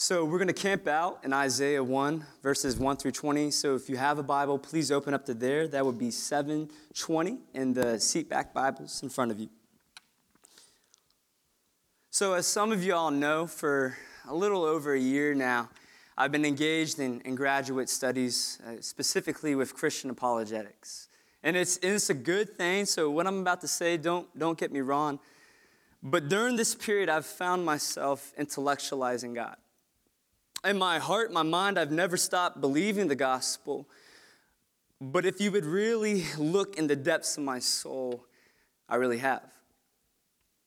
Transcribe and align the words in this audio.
So 0.00 0.24
we're 0.24 0.38
going 0.38 0.46
to 0.46 0.54
camp 0.54 0.86
out 0.86 1.18
in 1.24 1.32
Isaiah 1.32 1.82
1, 1.82 2.24
verses 2.40 2.78
1 2.78 2.98
through 2.98 3.10
20. 3.10 3.50
So 3.50 3.74
if 3.74 3.90
you 3.90 3.96
have 3.96 4.16
a 4.18 4.22
Bible, 4.22 4.56
please 4.56 4.92
open 4.92 5.12
up 5.12 5.26
to 5.26 5.34
there. 5.34 5.66
That 5.66 5.84
would 5.84 5.98
be 5.98 6.12
720 6.12 7.38
in 7.52 7.74
the 7.74 7.96
seatback 7.96 8.52
Bibles 8.52 9.02
in 9.02 9.08
front 9.08 9.32
of 9.32 9.40
you. 9.40 9.48
So, 12.10 12.34
as 12.34 12.46
some 12.46 12.70
of 12.70 12.84
you 12.84 12.94
all 12.94 13.10
know, 13.10 13.48
for 13.48 13.96
a 14.28 14.34
little 14.36 14.62
over 14.62 14.94
a 14.94 15.00
year 15.00 15.34
now, 15.34 15.68
I've 16.16 16.30
been 16.30 16.44
engaged 16.44 17.00
in, 17.00 17.20
in 17.22 17.34
graduate 17.34 17.88
studies, 17.88 18.60
uh, 18.64 18.80
specifically 18.80 19.56
with 19.56 19.74
Christian 19.74 20.10
apologetics. 20.10 21.08
And 21.42 21.56
it's, 21.56 21.76
it's 21.78 22.08
a 22.08 22.14
good 22.14 22.56
thing, 22.56 22.86
so 22.86 23.10
what 23.10 23.26
I'm 23.26 23.40
about 23.40 23.62
to 23.62 23.68
say, 23.68 23.96
don't, 23.96 24.28
don't 24.38 24.56
get 24.56 24.70
me 24.70 24.80
wrong. 24.80 25.18
But 26.04 26.28
during 26.28 26.54
this 26.54 26.76
period, 26.76 27.08
I've 27.08 27.26
found 27.26 27.64
myself 27.64 28.32
intellectualizing 28.38 29.34
God 29.34 29.56
in 30.64 30.78
my 30.78 30.98
heart, 30.98 31.32
my 31.32 31.42
mind, 31.42 31.78
I've 31.78 31.92
never 31.92 32.16
stopped 32.16 32.60
believing 32.60 33.08
the 33.08 33.16
gospel. 33.16 33.88
But 35.00 35.24
if 35.24 35.40
you 35.40 35.52
would 35.52 35.64
really 35.64 36.24
look 36.36 36.76
in 36.76 36.88
the 36.88 36.96
depths 36.96 37.36
of 37.36 37.44
my 37.44 37.60
soul, 37.60 38.24
I 38.88 38.96
really 38.96 39.18
have. 39.18 39.42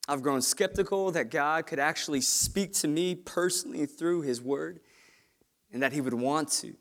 I've 0.08 0.22
grown 0.22 0.42
skeptical 0.42 1.10
that 1.12 1.30
God 1.30 1.66
could 1.66 1.78
actually 1.78 2.22
speak 2.22 2.72
to 2.74 2.88
me 2.88 3.14
personally 3.14 3.86
through 3.86 4.22
His 4.22 4.40
Word 4.40 4.80
and 5.72 5.82
that 5.82 5.92
He 5.92 6.00
would 6.00 6.14
want 6.14 6.50
to. 6.52 6.74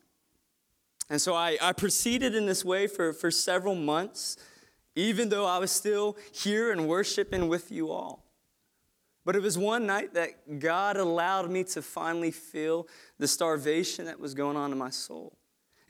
And 1.09 1.21
so 1.21 1.35
I, 1.35 1.57
I 1.61 1.73
proceeded 1.73 2.35
in 2.35 2.45
this 2.45 2.63
way 2.63 2.87
for, 2.87 3.11
for 3.11 3.29
several 3.29 3.75
months, 3.75 4.37
even 4.95 5.29
though 5.29 5.45
I 5.45 5.57
was 5.57 5.71
still 5.71 6.17
here 6.31 6.71
and 6.71 6.87
worshiping 6.87 7.49
with 7.49 7.71
you 7.71 7.91
all. 7.91 8.23
But 9.23 9.35
it 9.35 9.41
was 9.41 9.57
one 9.57 9.85
night 9.85 10.13
that 10.15 10.59
God 10.59 10.97
allowed 10.97 11.49
me 11.49 11.63
to 11.65 11.81
finally 11.81 12.31
feel 12.31 12.87
the 13.19 13.27
starvation 13.27 14.05
that 14.05 14.19
was 14.19 14.33
going 14.33 14.57
on 14.57 14.71
in 14.71 14.77
my 14.77 14.89
soul. 14.89 15.37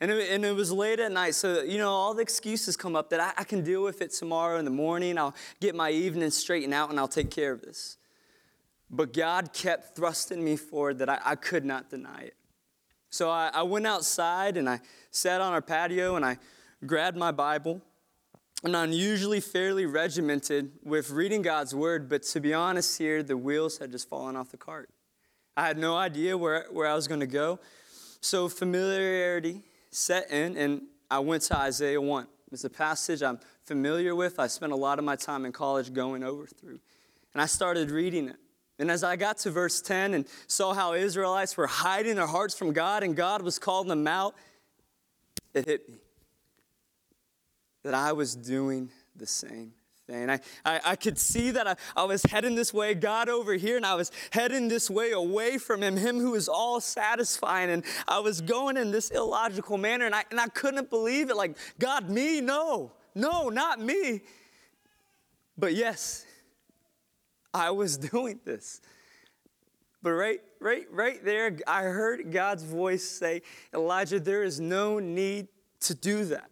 And 0.00 0.10
it, 0.10 0.30
and 0.30 0.44
it 0.44 0.54
was 0.54 0.72
late 0.72 0.98
at 0.98 1.12
night, 1.12 1.34
so, 1.36 1.62
you 1.62 1.78
know, 1.78 1.90
all 1.90 2.12
the 2.12 2.22
excuses 2.22 2.76
come 2.76 2.96
up 2.96 3.08
that 3.10 3.20
I, 3.20 3.32
I 3.38 3.44
can 3.44 3.62
deal 3.62 3.82
with 3.82 4.02
it 4.02 4.10
tomorrow 4.10 4.58
in 4.58 4.64
the 4.64 4.70
morning. 4.70 5.16
I'll 5.16 5.34
get 5.60 5.74
my 5.74 5.90
evening 5.90 6.30
straightened 6.30 6.74
out 6.74 6.90
and 6.90 6.98
I'll 6.98 7.08
take 7.08 7.30
care 7.30 7.52
of 7.52 7.62
this. 7.62 7.96
But 8.90 9.12
God 9.12 9.52
kept 9.52 9.96
thrusting 9.96 10.44
me 10.44 10.56
forward 10.56 10.98
that 10.98 11.08
I, 11.08 11.20
I 11.24 11.34
could 11.36 11.64
not 11.64 11.88
deny 11.88 12.22
it. 12.22 12.36
So 13.10 13.30
I, 13.30 13.50
I 13.54 13.62
went 13.62 13.86
outside 13.86 14.56
and 14.56 14.68
I 14.68 14.80
sat 15.10 15.40
on 15.40 15.52
our 15.52 15.62
patio 15.62 16.16
and 16.16 16.24
I 16.24 16.36
grabbed 16.84 17.16
my 17.16 17.30
Bible 17.30 17.80
I'm 18.64 18.92
usually 18.92 19.40
fairly 19.40 19.86
regimented 19.86 20.70
with 20.84 21.10
reading 21.10 21.42
God's 21.42 21.74
word, 21.74 22.08
but 22.08 22.22
to 22.24 22.40
be 22.40 22.54
honest, 22.54 22.96
here, 22.96 23.22
the 23.22 23.36
wheels 23.36 23.78
had 23.78 23.90
just 23.90 24.08
fallen 24.08 24.36
off 24.36 24.50
the 24.50 24.56
cart. 24.56 24.88
I 25.56 25.66
had 25.66 25.78
no 25.78 25.96
idea 25.96 26.38
where, 26.38 26.66
where 26.70 26.86
I 26.86 26.94
was 26.94 27.08
going 27.08 27.20
to 27.20 27.26
go. 27.26 27.58
So 28.20 28.48
familiarity 28.48 29.62
set 29.90 30.30
in, 30.30 30.56
and 30.56 30.82
I 31.10 31.18
went 31.18 31.42
to 31.44 31.58
Isaiah 31.58 32.00
1. 32.00 32.26
It's 32.52 32.64
a 32.64 32.70
passage 32.70 33.22
I'm 33.22 33.40
familiar 33.64 34.14
with. 34.14 34.38
I 34.38 34.46
spent 34.46 34.72
a 34.72 34.76
lot 34.76 34.98
of 34.98 35.04
my 35.04 35.16
time 35.16 35.44
in 35.44 35.52
college 35.52 35.92
going 35.92 36.22
over 36.22 36.46
through. 36.46 36.78
And 37.34 37.42
I 37.42 37.46
started 37.46 37.90
reading 37.90 38.28
it. 38.28 38.36
And 38.78 38.90
as 38.90 39.02
I 39.02 39.16
got 39.16 39.38
to 39.38 39.50
verse 39.50 39.80
10 39.80 40.14
and 40.14 40.26
saw 40.46 40.72
how 40.72 40.94
Israelites 40.94 41.56
were 41.56 41.66
hiding 41.66 42.14
their 42.14 42.26
hearts 42.26 42.54
from 42.54 42.72
God 42.72 43.02
and 43.02 43.16
God 43.16 43.42
was 43.42 43.58
calling 43.58 43.88
them 43.88 44.06
out, 44.06 44.34
it 45.52 45.66
hit 45.66 45.88
me 45.88 45.98
that 47.82 47.94
I 47.94 48.12
was 48.12 48.34
doing 48.34 48.90
the 49.16 49.26
same 49.26 49.72
thing. 50.06 50.30
I, 50.30 50.40
I, 50.64 50.80
I, 50.84 50.96
could 50.96 51.18
see 51.18 51.50
that 51.52 51.66
I, 51.66 51.76
I 51.96 52.04
was 52.04 52.22
heading 52.22 52.54
this 52.54 52.72
way, 52.72 52.94
God 52.94 53.28
over 53.28 53.54
here, 53.54 53.76
and 53.76 53.86
I 53.86 53.94
was 53.94 54.10
heading 54.30 54.68
this 54.68 54.90
way 54.90 55.12
away 55.12 55.58
from 55.58 55.82
Him, 55.82 55.96
Him 55.96 56.18
who 56.18 56.34
is 56.34 56.48
all 56.48 56.80
satisfying. 56.80 57.70
And 57.70 57.84
I 58.08 58.18
was 58.18 58.40
going 58.40 58.76
in 58.76 58.90
this 58.90 59.10
illogical 59.10 59.78
manner, 59.78 60.06
and 60.06 60.14
I, 60.14 60.24
and 60.30 60.40
I 60.40 60.48
couldn't 60.48 60.90
believe 60.90 61.30
it. 61.30 61.36
Like, 61.36 61.56
God, 61.78 62.08
me? 62.08 62.40
No, 62.40 62.92
no, 63.14 63.48
not 63.48 63.80
me. 63.80 64.22
But 65.56 65.74
yes, 65.74 66.24
I 67.52 67.70
was 67.70 67.96
doing 68.12 68.40
this. 68.44 68.80
But 70.02 70.12
right, 70.12 70.40
right, 70.58 70.86
right 70.90 71.24
there, 71.24 71.56
I 71.66 71.82
heard 71.82 72.32
God's 72.32 72.64
voice 72.64 73.04
say, 73.04 73.42
Elijah, 73.72 74.18
there 74.18 74.42
is 74.42 74.58
no 74.58 74.98
need 74.98 75.46
to 75.80 75.94
do 75.94 76.24
that. 76.26 76.50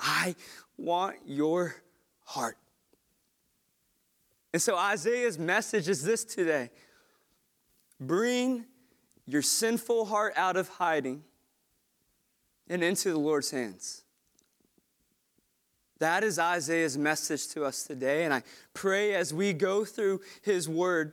I 0.00 0.34
want 0.76 1.16
your 1.26 1.76
heart. 2.24 2.56
And 4.52 4.60
so 4.60 4.76
Isaiah's 4.76 5.38
message 5.38 5.88
is 5.88 6.02
this 6.02 6.24
today 6.24 6.70
bring 8.00 8.64
your 9.26 9.42
sinful 9.42 10.06
heart 10.06 10.32
out 10.36 10.56
of 10.56 10.68
hiding 10.68 11.22
and 12.68 12.82
into 12.82 13.10
the 13.10 13.18
Lord's 13.18 13.50
hands. 13.50 14.02
That 15.98 16.24
is 16.24 16.38
Isaiah's 16.38 16.96
message 16.96 17.48
to 17.48 17.64
us 17.64 17.84
today. 17.84 18.24
And 18.24 18.32
I 18.32 18.42
pray 18.72 19.14
as 19.14 19.34
we 19.34 19.52
go 19.52 19.84
through 19.84 20.22
his 20.40 20.68
word 20.68 21.12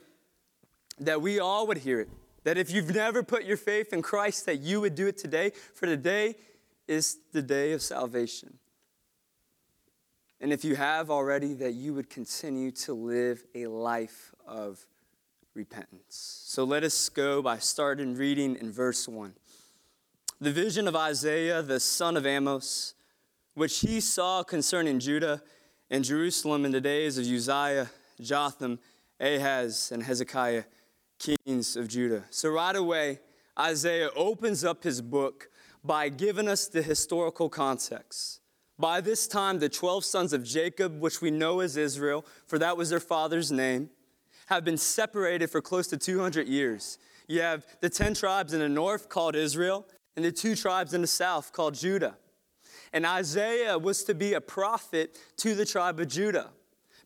that 0.99 1.21
we 1.21 1.39
all 1.39 1.67
would 1.67 1.79
hear 1.79 1.99
it. 1.99 2.09
That 2.45 2.57
if 2.57 2.71
you've 2.71 2.95
never 2.95 3.21
put 3.21 3.43
your 3.43 3.57
faith 3.57 3.91
in 3.91 4.01
Christ, 4.01 4.45
that 4.45 4.61
you 4.61 4.79
would 4.79 4.95
do 4.95 5.07
it 5.07 5.17
today, 5.17 5.51
for 5.73 5.85
today 5.85 6.35
is 6.87 7.17
the 7.33 7.41
day 7.41 7.73
of 7.73 7.81
salvation. 7.81 8.57
And 10.39 10.53
if 10.53 10.63
you 10.63 10.75
have 10.75 11.09
already, 11.09 11.53
that 11.55 11.73
you 11.73 11.93
would 11.93 12.09
continue 12.09 12.71
to 12.71 12.93
live 12.93 13.43
a 13.55 13.67
life 13.67 14.33
of 14.45 14.85
repentance. 15.55 16.41
So 16.45 16.63
let 16.63 16.83
us 16.83 17.09
go 17.09 17.41
by 17.41 17.57
starting 17.57 18.15
reading 18.15 18.55
in 18.55 18.71
verse 18.71 19.07
1. 19.07 19.33
The 20.39 20.51
vision 20.51 20.87
of 20.87 20.95
Isaiah, 20.95 21.63
the 21.63 21.79
son 21.79 22.15
of 22.15 22.25
Amos, 22.25 22.93
which 23.55 23.79
he 23.79 23.99
saw 23.99 24.43
concerning 24.43 24.99
Judah 24.99 25.41
and 25.89 26.03
Jerusalem 26.03 26.63
in 26.63 26.71
the 26.71 26.81
days 26.81 27.17
of 27.17 27.25
Uzziah, 27.25 27.89
Jotham, 28.21 28.77
Ahaz, 29.19 29.91
and 29.91 30.03
Hezekiah, 30.03 30.65
kings 31.17 31.75
of 31.75 31.87
Judah. 31.87 32.23
So 32.29 32.49
right 32.49 32.75
away, 32.75 33.19
Isaiah 33.57 34.09
opens 34.15 34.63
up 34.63 34.83
his 34.83 35.01
book 35.01 35.49
by 35.83 36.09
giving 36.09 36.47
us 36.47 36.67
the 36.67 36.83
historical 36.83 37.49
context. 37.49 38.41
By 38.79 39.01
this 39.01 39.27
time, 39.27 39.59
the 39.59 39.69
12 39.69 40.05
sons 40.05 40.33
of 40.33 40.43
Jacob, 40.43 40.99
which 40.99 41.21
we 41.21 41.31
know 41.31 41.61
as 41.61 41.77
Israel, 41.77 42.25
for 42.45 42.59
that 42.59 42.77
was 42.77 42.89
their 42.89 42.99
father's 42.99 43.51
name, 43.51 43.89
have 44.47 44.63
been 44.63 44.77
separated 44.77 45.49
for 45.49 45.61
close 45.61 45.87
to 45.87 45.97
200 45.97 46.47
years. 46.47 46.99
You 47.27 47.41
have 47.41 47.65
the 47.81 47.89
10 47.89 48.13
tribes 48.13 48.53
in 48.53 48.59
the 48.59 48.69
north 48.69 49.09
called 49.09 49.35
Israel, 49.35 49.85
and 50.15 50.23
the 50.23 50.31
two 50.31 50.55
tribes 50.55 50.93
in 50.93 51.01
the 51.01 51.07
south 51.07 51.51
called 51.51 51.73
Judah. 51.73 52.17
And 52.93 53.05
Isaiah 53.05 53.77
was 53.77 54.03
to 54.05 54.15
be 54.15 54.33
a 54.33 54.41
prophet 54.41 55.17
to 55.37 55.55
the 55.55 55.65
tribe 55.65 55.99
of 55.99 56.07
Judah 56.07 56.51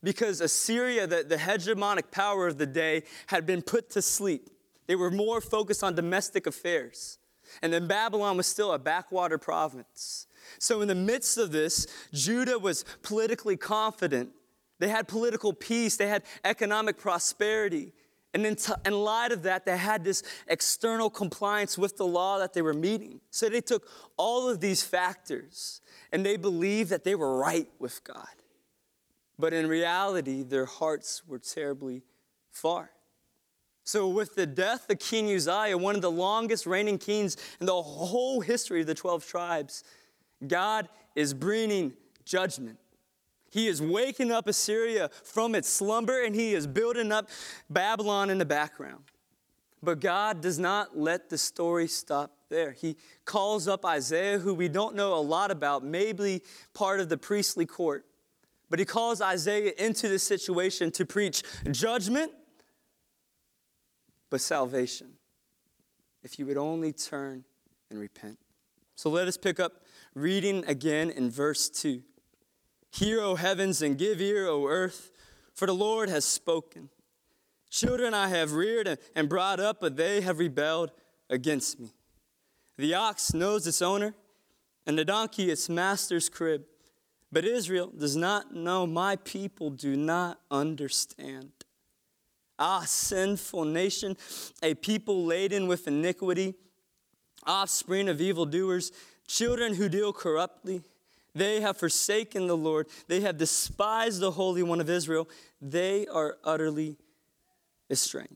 because 0.03 0.41
Assyria, 0.41 1.07
the, 1.07 1.23
the 1.23 1.37
hegemonic 1.37 2.11
power 2.11 2.47
of 2.47 2.57
the 2.57 2.65
day, 2.65 3.03
had 3.27 3.45
been 3.45 3.61
put 3.61 3.89
to 3.91 4.01
sleep. 4.01 4.49
They 4.87 4.95
were 4.95 5.11
more 5.11 5.41
focused 5.41 5.83
on 5.83 5.95
domestic 5.95 6.47
affairs. 6.47 7.17
And 7.61 7.71
then 7.71 7.87
Babylon 7.87 8.37
was 8.37 8.47
still 8.47 8.73
a 8.73 8.79
backwater 8.79 9.37
province. 9.37 10.27
So, 10.59 10.81
in 10.81 10.87
the 10.87 10.95
midst 10.95 11.37
of 11.37 11.51
this, 11.51 11.87
Judah 12.13 12.59
was 12.59 12.83
politically 13.03 13.57
confident. 13.57 14.31
They 14.79 14.89
had 14.89 15.07
political 15.07 15.53
peace, 15.53 15.97
they 15.97 16.07
had 16.07 16.23
economic 16.43 16.97
prosperity. 16.97 17.93
And 18.33 18.45
in, 18.45 18.55
t- 18.55 18.73
in 18.85 18.93
light 18.93 19.33
of 19.33 19.43
that, 19.43 19.65
they 19.65 19.75
had 19.75 20.05
this 20.05 20.23
external 20.47 21.09
compliance 21.09 21.77
with 21.77 21.97
the 21.97 22.05
law 22.05 22.39
that 22.39 22.53
they 22.53 22.61
were 22.61 22.73
meeting. 22.73 23.19
So 23.29 23.49
they 23.49 23.59
took 23.59 23.85
all 24.15 24.49
of 24.49 24.61
these 24.61 24.81
factors 24.81 25.81
and 26.13 26.25
they 26.25 26.37
believed 26.37 26.91
that 26.91 27.03
they 27.03 27.15
were 27.15 27.37
right 27.37 27.67
with 27.77 28.03
God. 28.05 28.27
But 29.37 29.53
in 29.53 29.67
reality, 29.67 30.43
their 30.43 30.65
hearts 30.65 31.23
were 31.27 31.39
terribly 31.39 32.03
far. 32.51 32.91
So, 33.91 34.07
with 34.07 34.35
the 34.35 34.45
death 34.45 34.89
of 34.89 34.99
King 34.99 35.29
Uzziah, 35.35 35.77
one 35.77 35.95
of 35.95 36.01
the 36.01 36.09
longest 36.09 36.65
reigning 36.65 36.97
kings 36.97 37.35
in 37.59 37.65
the 37.65 37.81
whole 37.81 38.39
history 38.39 38.79
of 38.79 38.87
the 38.87 38.95
12 38.95 39.27
tribes, 39.27 39.83
God 40.47 40.87
is 41.13 41.33
bringing 41.33 41.91
judgment. 42.23 42.79
He 43.49 43.67
is 43.67 43.81
waking 43.81 44.31
up 44.31 44.47
Assyria 44.47 45.09
from 45.25 45.55
its 45.55 45.67
slumber 45.67 46.23
and 46.23 46.33
he 46.33 46.53
is 46.53 46.67
building 46.67 47.11
up 47.11 47.27
Babylon 47.69 48.29
in 48.29 48.37
the 48.37 48.45
background. 48.45 49.03
But 49.83 49.99
God 49.99 50.39
does 50.39 50.57
not 50.57 50.97
let 50.97 51.29
the 51.29 51.37
story 51.37 51.89
stop 51.89 52.31
there. 52.47 52.71
He 52.71 52.95
calls 53.25 53.67
up 53.67 53.85
Isaiah, 53.85 54.39
who 54.39 54.53
we 54.53 54.69
don't 54.69 54.95
know 54.95 55.15
a 55.15 55.19
lot 55.19 55.51
about, 55.51 55.83
maybe 55.83 56.43
part 56.73 57.01
of 57.01 57.09
the 57.09 57.17
priestly 57.17 57.65
court. 57.65 58.05
But 58.69 58.79
he 58.79 58.85
calls 58.85 59.19
Isaiah 59.19 59.73
into 59.77 60.07
this 60.07 60.23
situation 60.23 60.91
to 60.91 61.05
preach 61.05 61.43
judgment, 61.71 62.31
but 64.31 64.41
salvation. 64.41 65.13
If 66.23 66.39
you 66.39 66.47
would 66.47 66.57
only 66.57 66.91
turn 66.93 67.43
and 67.91 67.99
repent. 67.99 68.39
So 68.95 69.09
let 69.11 69.27
us 69.27 69.37
pick 69.37 69.59
up 69.59 69.83
reading 70.15 70.63
again 70.65 71.11
in 71.11 71.29
verse 71.29 71.69
2. 71.69 72.01
Hear, 72.91 73.21
O 73.21 73.35
heavens, 73.35 73.81
and 73.81 73.97
give 73.97 74.19
ear, 74.19 74.47
O 74.47 74.67
earth, 74.67 75.11
for 75.53 75.65
the 75.67 75.75
Lord 75.75 76.09
has 76.09 76.25
spoken. 76.25 76.89
Children 77.69 78.13
I 78.13 78.27
have 78.29 78.53
reared 78.53 78.97
and 79.15 79.29
brought 79.29 79.59
up, 79.59 79.77
but 79.79 79.95
they 79.95 80.21
have 80.21 80.39
rebelled. 80.39 80.91
against 81.29 81.79
me. 81.79 81.93
The 82.77 82.93
ox 82.93 83.33
knows 83.33 83.65
its 83.65 83.81
owner, 83.81 84.13
and 84.85 84.97
the 84.97 85.05
donkey 85.05 85.49
its 85.49 85.69
master's 85.69 86.27
crib. 86.27 86.63
But 87.31 87.45
Israel 87.45 87.89
does 87.97 88.17
not 88.17 88.53
know, 88.53 88.85
my 88.85 89.15
people 89.15 89.69
do 89.69 89.95
not 89.95 90.41
understand. 90.51 91.51
Ah, 92.63 92.83
sinful 92.85 93.65
nation, 93.65 94.15
a 94.61 94.75
people 94.75 95.25
laden 95.25 95.65
with 95.65 95.87
iniquity, 95.87 96.53
offspring 97.43 98.07
of 98.07 98.21
evildoers, 98.21 98.91
children 99.27 99.73
who 99.73 99.89
deal 99.89 100.13
corruptly. 100.13 100.83
They 101.33 101.61
have 101.61 101.77
forsaken 101.77 102.45
the 102.45 102.55
Lord. 102.55 102.87
They 103.07 103.21
have 103.21 103.39
despised 103.39 104.19
the 104.19 104.29
Holy 104.29 104.61
One 104.61 104.79
of 104.79 104.91
Israel. 104.91 105.27
They 105.59 106.05
are 106.05 106.37
utterly 106.43 106.97
estranged. 107.89 108.35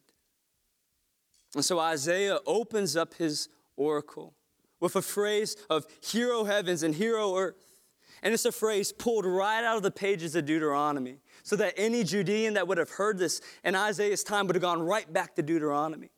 And 1.53 1.63
so 1.63 1.77
Isaiah 1.77 2.39
opens 2.47 2.97
up 2.97 3.13
his 3.13 3.47
oracle 3.77 4.33
with 4.79 4.95
a 4.95 5.03
phrase 5.03 5.55
of 5.69 5.85
hero 6.01 6.45
heavens 6.45 6.81
and 6.81 6.95
hero 6.95 7.35
earth. 7.35 7.79
And 8.23 8.33
it's 8.33 8.45
a 8.45 8.51
phrase 8.51 8.91
pulled 8.91 9.25
right 9.25 9.63
out 9.63 9.77
of 9.77 9.83
the 9.83 9.91
pages 9.91 10.35
of 10.35 10.45
Deuteronomy, 10.45 11.19
so 11.45 11.55
that 11.55 11.75
any 11.77 12.03
Judean 12.03 12.55
that 12.55 12.67
would 12.67 12.79
have 12.79 12.89
heard 12.89 13.19
this 13.19 13.39
in 13.63 13.75
Isaiah's 13.75 14.23
time 14.23 14.47
would 14.47 14.55
have 14.55 14.63
gone 14.63 14.81
right 14.81 15.11
back 15.13 15.35
to 15.35 15.43
Deuteronomy. 15.43 16.09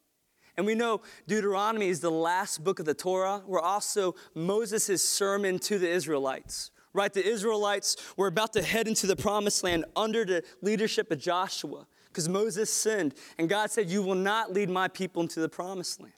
And 0.55 0.65
we 0.65 0.73
know 0.73 1.01
Deuteronomy 1.27 1.89
is 1.89 1.99
the 1.99 2.09
last 2.09 2.63
book 2.63 2.79
of 2.79 2.85
the 2.85 2.93
Torah, 2.93 3.43
where 3.45 3.61
also 3.61 4.15
Moses' 4.33 5.07
sermon 5.07 5.59
to 5.59 5.77
the 5.77 5.89
Israelites. 5.89 6.71
Right? 6.93 7.13
The 7.13 7.27
Israelites 7.27 7.97
were 8.15 8.27
about 8.27 8.53
to 8.53 8.63
head 8.63 8.87
into 8.87 9.05
the 9.05 9.17
promised 9.17 9.63
land 9.63 9.85
under 9.95 10.23
the 10.23 10.43
leadership 10.61 11.11
of 11.11 11.19
Joshua 11.19 11.85
because 12.07 12.29
Moses 12.29 12.73
sinned. 12.73 13.13
And 13.37 13.49
God 13.49 13.69
said, 13.69 13.89
You 13.89 14.01
will 14.01 14.15
not 14.15 14.53
lead 14.53 14.69
my 14.69 14.87
people 14.87 15.21
into 15.21 15.41
the 15.41 15.49
promised 15.49 15.99
land. 15.99 16.13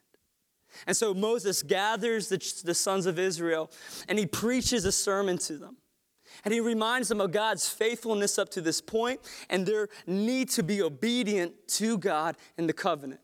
And 0.86 0.96
so 0.96 1.16
Moses 1.16 1.64
gathers 1.64 2.30
the, 2.30 2.38
the 2.64 2.76
sons 2.76 3.08
of 3.08 3.18
Israel 3.18 3.72
and 4.08 4.20
he 4.20 4.28
preaches 4.28 4.86
a 4.86 4.92
sermon 4.92 5.40
to 5.40 5.58
them. 5.58 5.78
And 6.46 6.54
he 6.54 6.60
reminds 6.60 7.10
them 7.10 7.22
of 7.22 7.32
God's 7.32 7.68
faithfulness 7.68 8.38
up 8.38 8.50
to 8.50 8.62
this 8.62 8.82
point 8.82 9.20
and 9.50 9.66
their 9.66 9.90
need 10.08 10.50
to 10.52 10.64
be 10.64 10.82
obedient 10.82 11.54
to 11.70 11.98
God 11.98 12.38
in 12.58 12.68
the 12.68 12.74
covenant. 12.74 13.22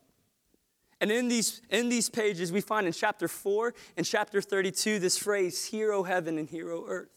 And 1.00 1.12
in 1.12 1.28
these, 1.28 1.60
in 1.70 1.88
these 1.88 2.08
pages, 2.08 2.52
we 2.52 2.60
find 2.60 2.86
in 2.86 2.92
chapter 2.92 3.28
4 3.28 3.74
and 3.96 4.06
chapter 4.06 4.40
32 4.40 4.98
this 4.98 5.18
phrase, 5.18 5.66
hero 5.66 6.02
heaven 6.02 6.38
and 6.38 6.48
hero 6.48 6.84
earth. 6.88 7.10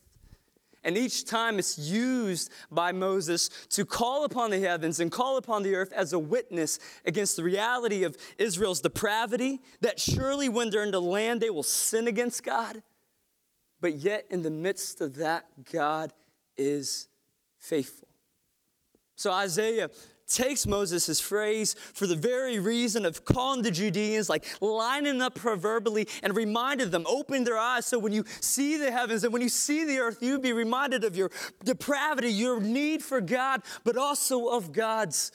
And 0.84 0.98
each 0.98 1.26
time 1.26 1.60
it's 1.60 1.78
used 1.78 2.52
by 2.72 2.92
Moses 2.92 3.50
to 3.72 3.86
call 3.86 4.24
upon 4.24 4.52
the 4.52 4.60
heavens 4.60 5.00
and 5.00 5.12
call 5.12 5.38
upon 5.38 5.64
the 5.64 5.76
earth 5.76 5.92
as 5.92 6.14
a 6.14 6.20
witness 6.20 6.80
against 7.06 7.36
the 7.36 7.44
reality 7.44 8.04
of 8.04 8.18
Israel's 8.38 8.80
depravity, 8.80 9.62
that 9.82 10.00
surely 10.00 10.48
when 10.48 10.70
they're 10.70 10.84
in 10.84 10.92
the 10.92 11.02
land, 11.02 11.42
they 11.42 11.50
will 11.50 11.64
sin 11.64 12.08
against 12.08 12.44
God. 12.44 12.82
But 13.82 13.96
yet, 13.96 14.26
in 14.30 14.44
the 14.44 14.52
midst 14.52 15.02
of 15.02 15.16
that, 15.16 15.46
God 15.72 16.14
is 16.58 17.08
faithful. 17.58 18.08
So 19.16 19.32
Isaiah 19.32 19.90
takes 20.30 20.68
Moses' 20.68 21.20
phrase 21.20 21.76
for 21.94 22.08
the 22.08 22.16
very 22.16 22.60
reason 22.60 23.06
of 23.06 23.26
calling 23.26 23.64
the 23.64 23.72
Judeans, 23.72 24.30
like 24.30 24.46
lining 24.62 25.22
up 25.22 25.36
proverbially 25.36 26.08
and 26.22 26.36
reminded 26.36 26.92
them, 26.92 27.06
open 27.08 27.44
their 27.44 27.58
eyes 27.58 27.86
so 27.86 27.98
when 27.98 28.14
you 28.14 28.24
see 28.40 28.78
the 28.78 28.92
heavens 28.92 29.24
and 29.24 29.34
when 29.34 29.42
you 29.42 29.50
see 29.50 29.86
the 29.86 29.98
earth, 29.98 30.22
you 30.22 30.40
be 30.40 30.54
reminded 30.54 31.04
of 31.04 31.16
your 31.18 31.32
depravity, 31.64 32.32
your 32.32 32.62
need 32.62 33.04
for 33.04 33.20
God, 33.20 33.64
but 33.84 33.98
also 33.98 34.50
of 34.50 34.72
God's 34.72 35.32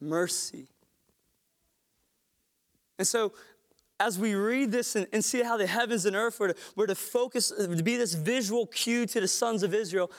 mercy. 0.00 0.68
And 2.98 3.06
so 3.06 3.32
as 4.00 4.18
we 4.18 4.34
read 4.34 4.72
this 4.72 4.96
and, 4.96 5.06
and, 5.12 5.22
see 5.24 5.42
how 5.42 5.56
the 5.56 5.66
heavens 5.66 6.06
and 6.06 6.16
earth 6.16 6.40
were 6.40 6.48
to, 6.48 6.54
were 6.74 6.86
to 6.86 6.94
focus, 6.94 7.50
to 7.50 7.82
be 7.82 7.96
this 7.96 8.14
visual 8.14 8.66
cue 8.66 9.06
to 9.06 9.20
the 9.20 9.28
sons 9.28 9.62
of 9.62 9.74
Israel, 9.74 10.10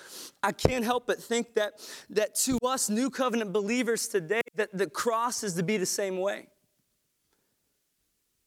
I 0.43 0.51
can't 0.51 0.85
help 0.85 1.07
but 1.07 1.21
think 1.21 1.55
that, 1.55 1.73
that 2.11 2.35
to 2.35 2.59
us 2.63 2.89
new 2.89 3.09
covenant 3.09 3.51
believers 3.51 4.07
today, 4.07 4.41
that 4.55 4.69
the 4.71 4.87
cross 4.87 5.43
is 5.43 5.55
to 5.55 5.63
be 5.63 5.77
the 5.77 5.85
same 5.85 6.19
way. 6.19 6.47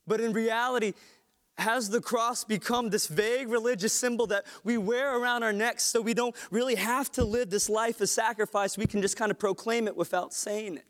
But 0.07 0.21
in 0.21 0.33
reality, 0.33 0.95
has 1.59 1.91
the 1.91 2.01
cross 2.01 2.45
become 2.45 2.91
this 2.91 3.07
vague 3.09 3.49
religious 3.49 3.93
symbol 3.93 4.27
that 4.29 4.45
we 4.63 4.79
wear 4.79 5.19
around 5.19 5.43
our 5.43 5.53
necks 5.53 5.83
so 5.83 6.01
we 6.01 6.15
don't 6.15 6.35
really 6.51 6.75
have 6.77 7.11
to 7.13 7.25
live 7.25 7.51
this 7.51 7.69
life 7.69 8.01
of 8.01 8.09
sacrifice? 8.09 8.79
We 8.79 8.87
can 8.87 9.03
just 9.03 9.17
kind 9.17 9.31
of 9.31 9.39
proclaim 9.39 9.89
it 9.89 9.97
without 9.97 10.33
saying 10.33 10.77
it. 10.77 10.85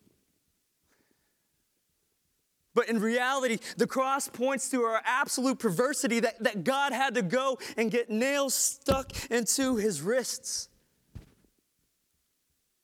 But 2.75 2.89
in 2.89 3.01
reality, 3.01 3.59
the 3.77 3.87
cross 3.87 4.29
points 4.29 4.69
to 4.71 4.83
our 4.83 5.01
absolute 5.05 5.61
perversity 5.61 6.21
that, 6.21 6.43
that 6.43 6.65
God 6.65 6.93
had 6.93 7.15
to 7.15 7.23
go 7.23 7.59
and 7.77 7.91
get 7.91 8.11
nails 8.11 8.55
stuck 8.55 9.13
into 9.31 9.77
his 9.77 10.03
wrists. 10.03 10.69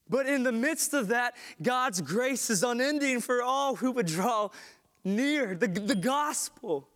But 0.08 0.26
in 0.26 0.44
the 0.44 0.52
midst 0.52 0.94
of 0.94 1.08
that, 1.08 1.34
God's 1.60 2.00
grace 2.00 2.50
is 2.50 2.62
unending 2.62 3.20
for 3.20 3.42
all 3.42 3.76
who 3.76 3.90
would 3.92 4.06
draw 4.06 4.50
near 5.04 5.54
the, 5.54 5.66
the 5.66 5.94
gospel. 5.96 6.88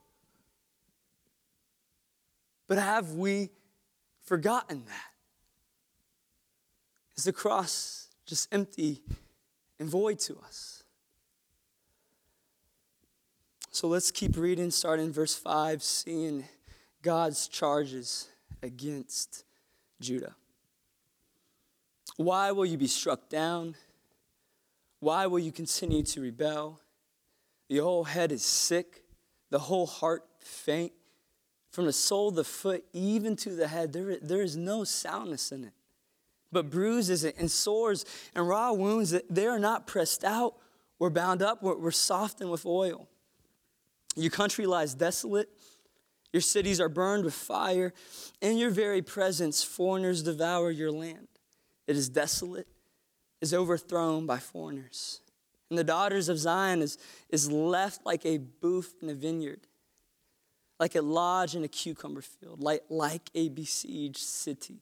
But 2.68 2.78
have 2.78 3.12
we 3.12 3.50
forgotten 4.22 4.84
that? 4.86 5.10
Is 7.16 7.24
the 7.24 7.32
cross 7.32 8.08
just 8.24 8.52
empty 8.52 9.02
and 9.78 9.88
void 9.88 10.20
to 10.20 10.38
us? 10.44 10.83
So 13.74 13.88
let's 13.88 14.12
keep 14.12 14.36
reading, 14.36 14.70
starting 14.70 15.06
in 15.06 15.12
verse 15.12 15.34
5, 15.34 15.82
seeing 15.82 16.44
God's 17.02 17.48
charges 17.48 18.28
against 18.62 19.42
Judah. 20.00 20.36
Why 22.16 22.52
will 22.52 22.66
you 22.66 22.78
be 22.78 22.86
struck 22.86 23.28
down? 23.28 23.74
Why 25.00 25.26
will 25.26 25.40
you 25.40 25.50
continue 25.50 26.04
to 26.04 26.20
rebel? 26.20 26.78
The 27.68 27.78
whole 27.78 28.04
head 28.04 28.30
is 28.30 28.44
sick, 28.44 29.02
the 29.50 29.58
whole 29.58 29.88
heart 29.88 30.22
faint. 30.38 30.92
From 31.72 31.86
the 31.86 31.92
sole 31.92 32.28
of 32.28 32.36
the 32.36 32.44
foot 32.44 32.84
even 32.92 33.34
to 33.38 33.50
the 33.50 33.66
head, 33.66 33.92
there, 33.92 34.18
there 34.22 34.42
is 34.42 34.56
no 34.56 34.84
soundness 34.84 35.50
in 35.50 35.64
it. 35.64 35.72
But 36.52 36.70
bruises 36.70 37.24
and 37.24 37.50
sores 37.50 38.04
and 38.36 38.48
raw 38.48 38.70
wounds, 38.70 39.10
that 39.10 39.24
they 39.28 39.48
are 39.48 39.58
not 39.58 39.88
pressed 39.88 40.22
out 40.22 40.54
or 41.00 41.10
bound 41.10 41.42
up, 41.42 41.60
we're 41.60 41.90
softened 41.90 42.52
with 42.52 42.64
oil. 42.64 43.08
Your 44.16 44.30
country 44.30 44.66
lies 44.66 44.94
desolate. 44.94 45.48
Your 46.32 46.40
cities 46.40 46.80
are 46.80 46.88
burned 46.88 47.24
with 47.24 47.34
fire. 47.34 47.92
In 48.40 48.58
your 48.58 48.70
very 48.70 49.02
presence, 49.02 49.62
foreigners 49.62 50.22
devour 50.22 50.70
your 50.70 50.90
land. 50.90 51.28
It 51.86 51.96
is 51.96 52.08
desolate, 52.08 52.66
is 53.40 53.54
overthrown 53.54 54.26
by 54.26 54.38
foreigners. 54.38 55.20
And 55.70 55.78
the 55.78 55.84
daughters 55.84 56.28
of 56.28 56.38
Zion 56.38 56.82
is, 56.82 56.98
is 57.30 57.50
left 57.50 58.04
like 58.04 58.24
a 58.26 58.38
booth 58.38 58.94
in 59.02 59.10
a 59.10 59.14
vineyard, 59.14 59.66
like 60.78 60.94
a 60.94 61.02
lodge 61.02 61.54
in 61.54 61.64
a 61.64 61.68
cucumber 61.68 62.22
field, 62.22 62.62
like, 62.62 62.82
like 62.88 63.30
a 63.34 63.48
besieged 63.48 64.18
city. 64.18 64.80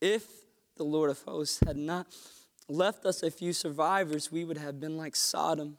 If 0.00 0.24
the 0.76 0.84
Lord 0.84 1.10
of 1.10 1.20
hosts 1.22 1.60
had 1.66 1.76
not 1.76 2.06
left 2.68 3.04
us 3.04 3.22
a 3.22 3.30
few 3.30 3.52
survivors, 3.52 4.32
we 4.32 4.44
would 4.44 4.58
have 4.58 4.80
been 4.80 4.96
like 4.96 5.14
Sodom 5.14 5.76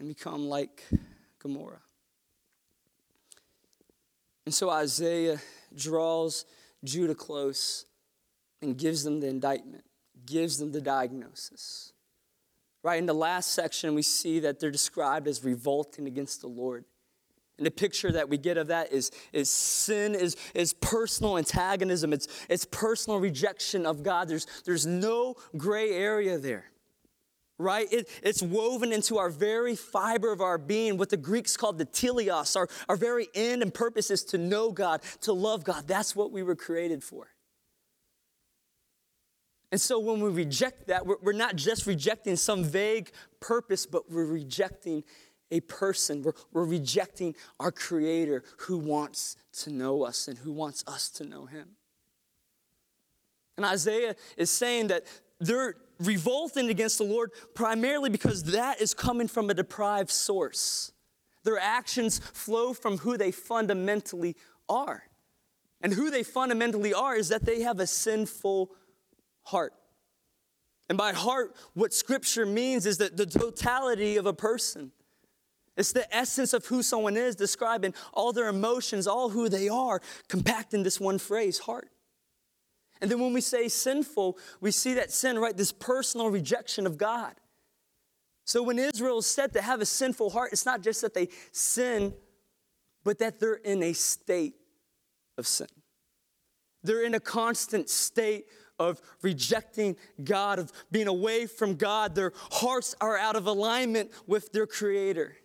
and 0.00 0.08
become 0.08 0.48
like 0.48 0.82
Gomorrah. 1.38 1.82
And 4.46 4.54
so 4.54 4.70
Isaiah 4.70 5.38
draws 5.76 6.46
Judah 6.82 7.14
close 7.14 7.84
and 8.62 8.76
gives 8.76 9.04
them 9.04 9.20
the 9.20 9.28
indictment, 9.28 9.84
gives 10.26 10.58
them 10.58 10.72
the 10.72 10.80
diagnosis. 10.80 11.92
Right 12.82 12.98
in 12.98 13.04
the 13.04 13.14
last 13.14 13.52
section, 13.52 13.94
we 13.94 14.02
see 14.02 14.40
that 14.40 14.58
they're 14.58 14.70
described 14.70 15.28
as 15.28 15.44
revolting 15.44 16.06
against 16.06 16.40
the 16.40 16.48
Lord. 16.48 16.86
And 17.58 17.66
the 17.66 17.70
picture 17.70 18.10
that 18.10 18.30
we 18.30 18.38
get 18.38 18.56
of 18.56 18.68
that 18.68 18.90
is, 18.90 19.10
is 19.34 19.50
sin, 19.50 20.14
is, 20.14 20.34
is 20.54 20.72
personal 20.72 21.36
antagonism, 21.36 22.14
it's, 22.14 22.26
it's 22.48 22.64
personal 22.64 23.20
rejection 23.20 23.84
of 23.84 24.02
God. 24.02 24.28
There's, 24.28 24.46
there's 24.64 24.86
no 24.86 25.36
gray 25.58 25.90
area 25.90 26.38
there 26.38 26.69
right? 27.60 27.86
It, 27.92 28.08
it's 28.22 28.42
woven 28.42 28.92
into 28.92 29.18
our 29.18 29.30
very 29.30 29.76
fiber 29.76 30.32
of 30.32 30.40
our 30.40 30.58
being, 30.58 30.96
what 30.96 31.10
the 31.10 31.16
Greeks 31.16 31.56
called 31.56 31.78
the 31.78 31.86
teleos. 31.86 32.56
Our, 32.56 32.68
our 32.88 32.96
very 32.96 33.28
end 33.34 33.62
and 33.62 33.72
purpose 33.72 34.10
is 34.10 34.24
to 34.24 34.38
know 34.38 34.72
God, 34.72 35.02
to 35.22 35.32
love 35.32 35.64
God. 35.64 35.86
That's 35.86 36.16
what 36.16 36.32
we 36.32 36.42
were 36.42 36.56
created 36.56 37.04
for. 37.04 37.28
And 39.72 39.80
so 39.80 40.00
when 40.00 40.20
we 40.20 40.30
reject 40.30 40.88
that, 40.88 41.06
we're, 41.06 41.16
we're 41.22 41.32
not 41.32 41.54
just 41.54 41.86
rejecting 41.86 42.36
some 42.36 42.64
vague 42.64 43.12
purpose, 43.38 43.86
but 43.86 44.10
we're 44.10 44.24
rejecting 44.26 45.04
a 45.52 45.60
person. 45.60 46.22
We're, 46.22 46.32
we're 46.52 46.64
rejecting 46.64 47.36
our 47.60 47.70
Creator 47.70 48.42
who 48.58 48.78
wants 48.78 49.36
to 49.60 49.70
know 49.70 50.02
us 50.02 50.28
and 50.28 50.38
who 50.38 50.52
wants 50.52 50.82
us 50.86 51.08
to 51.10 51.24
know 51.24 51.46
Him. 51.46 51.68
And 53.56 53.66
Isaiah 53.66 54.16
is 54.36 54.50
saying 54.50 54.88
that 54.88 55.04
they're 55.40 55.74
revolting 55.98 56.68
against 56.68 56.98
the 56.98 57.04
Lord 57.04 57.30
primarily 57.54 58.10
because 58.10 58.44
that 58.44 58.80
is 58.80 58.94
coming 58.94 59.28
from 59.28 59.50
a 59.50 59.54
deprived 59.54 60.10
source. 60.10 60.92
Their 61.44 61.58
actions 61.58 62.18
flow 62.18 62.72
from 62.72 62.98
who 62.98 63.16
they 63.16 63.30
fundamentally 63.30 64.36
are. 64.68 65.04
And 65.82 65.92
who 65.94 66.10
they 66.10 66.22
fundamentally 66.22 66.92
are 66.92 67.16
is 67.16 67.30
that 67.30 67.44
they 67.44 67.62
have 67.62 67.80
a 67.80 67.86
sinful 67.86 68.70
heart. 69.44 69.72
And 70.88 70.98
by 70.98 71.12
heart, 71.12 71.56
what 71.74 71.94
scripture 71.94 72.44
means 72.44 72.84
is 72.84 72.98
that 72.98 73.16
the 73.16 73.24
totality 73.24 74.16
of 74.16 74.26
a 74.26 74.32
person. 74.32 74.92
It's 75.76 75.92
the 75.92 76.14
essence 76.14 76.52
of 76.52 76.66
who 76.66 76.82
someone 76.82 77.16
is, 77.16 77.36
describing 77.36 77.94
all 78.12 78.32
their 78.32 78.48
emotions, 78.48 79.06
all 79.06 79.30
who 79.30 79.48
they 79.48 79.68
are, 79.68 80.02
compact 80.28 80.74
in 80.74 80.82
this 80.82 81.00
one 81.00 81.18
phrase, 81.18 81.60
heart. 81.60 81.88
And 83.00 83.10
then 83.10 83.20
when 83.20 83.32
we 83.32 83.40
say 83.40 83.68
sinful, 83.68 84.38
we 84.60 84.70
see 84.70 84.94
that 84.94 85.10
sin, 85.10 85.38
right? 85.38 85.56
This 85.56 85.72
personal 85.72 86.30
rejection 86.30 86.86
of 86.86 86.98
God. 86.98 87.34
So 88.44 88.62
when 88.62 88.78
Israel 88.78 89.18
is 89.18 89.26
said 89.26 89.52
to 89.54 89.62
have 89.62 89.80
a 89.80 89.86
sinful 89.86 90.30
heart, 90.30 90.50
it's 90.52 90.66
not 90.66 90.82
just 90.82 91.00
that 91.02 91.14
they 91.14 91.28
sin, 91.52 92.14
but 93.04 93.18
that 93.20 93.40
they're 93.40 93.54
in 93.54 93.82
a 93.82 93.92
state 93.92 94.54
of 95.38 95.46
sin. 95.46 95.68
They're 96.82 97.04
in 97.04 97.14
a 97.14 97.20
constant 97.20 97.88
state 97.88 98.46
of 98.78 99.00
rejecting 99.22 99.96
God, 100.24 100.58
of 100.58 100.72
being 100.90 101.06
away 101.06 101.46
from 101.46 101.76
God. 101.76 102.14
Their 102.14 102.32
hearts 102.50 102.94
are 103.00 103.16
out 103.16 103.36
of 103.36 103.46
alignment 103.46 104.10
with 104.26 104.52
their 104.52 104.66
Creator. 104.66 105.36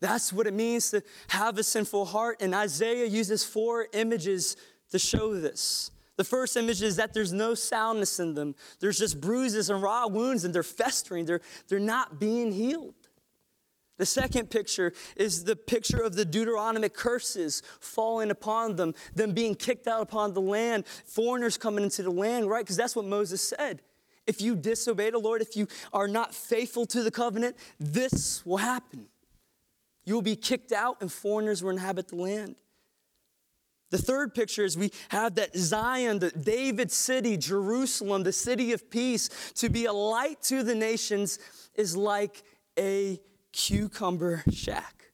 That's 0.00 0.32
what 0.32 0.46
it 0.46 0.52
means 0.52 0.90
to 0.90 1.02
have 1.28 1.56
a 1.56 1.62
sinful 1.62 2.06
heart. 2.06 2.38
And 2.40 2.54
Isaiah 2.54 3.06
uses 3.06 3.44
four 3.44 3.86
images 3.92 4.56
to 4.94 4.98
show 5.00 5.34
this. 5.34 5.90
The 6.16 6.24
first 6.24 6.56
image 6.56 6.80
is 6.80 6.96
that 6.96 7.12
there's 7.12 7.32
no 7.32 7.54
soundness 7.54 8.20
in 8.20 8.34
them. 8.34 8.54
There's 8.78 8.96
just 8.96 9.20
bruises 9.20 9.68
and 9.68 9.82
raw 9.82 10.06
wounds, 10.06 10.44
and 10.44 10.54
they're 10.54 10.62
festering. 10.62 11.24
They're, 11.26 11.40
they're 11.68 11.80
not 11.80 12.20
being 12.20 12.52
healed. 12.52 12.94
The 13.96 14.06
second 14.06 14.50
picture 14.50 14.92
is 15.16 15.42
the 15.42 15.56
picture 15.56 16.00
of 16.00 16.14
the 16.14 16.24
Deuteronomic 16.24 16.94
curses 16.94 17.62
falling 17.80 18.30
upon 18.30 18.76
them, 18.76 18.94
them 19.14 19.32
being 19.32 19.56
kicked 19.56 19.88
out 19.88 20.02
upon 20.02 20.32
the 20.32 20.40
land, 20.40 20.86
foreigners 20.86 21.56
coming 21.56 21.82
into 21.82 22.04
the 22.04 22.10
land, 22.10 22.48
right? 22.48 22.64
Because 22.64 22.76
that's 22.76 22.94
what 22.94 23.04
Moses 23.04 23.42
said. 23.42 23.82
If 24.28 24.40
you 24.40 24.54
disobey 24.54 25.10
the 25.10 25.18
Lord, 25.18 25.42
if 25.42 25.56
you 25.56 25.66
are 25.92 26.08
not 26.08 26.34
faithful 26.34 26.86
to 26.86 27.02
the 27.02 27.10
covenant, 27.10 27.56
this 27.80 28.46
will 28.46 28.58
happen. 28.58 29.06
You 30.04 30.14
will 30.14 30.22
be 30.22 30.36
kicked 30.36 30.70
out, 30.70 30.98
and 31.00 31.10
foreigners 31.10 31.64
will 31.64 31.70
inhabit 31.70 32.08
the 32.08 32.16
land. 32.16 32.54
The 33.90 33.98
third 33.98 34.34
picture 34.34 34.64
is 34.64 34.76
we 34.76 34.90
have 35.10 35.36
that 35.36 35.56
Zion, 35.56 36.18
the 36.18 36.30
David 36.30 36.90
city, 36.90 37.36
Jerusalem, 37.36 38.22
the 38.22 38.32
city 38.32 38.72
of 38.72 38.90
peace, 38.90 39.28
to 39.56 39.68
be 39.68 39.84
a 39.84 39.92
light 39.92 40.42
to 40.42 40.62
the 40.62 40.74
nations 40.74 41.38
is 41.74 41.96
like 41.96 42.42
a 42.78 43.20
cucumber 43.52 44.42
shack. 44.52 45.12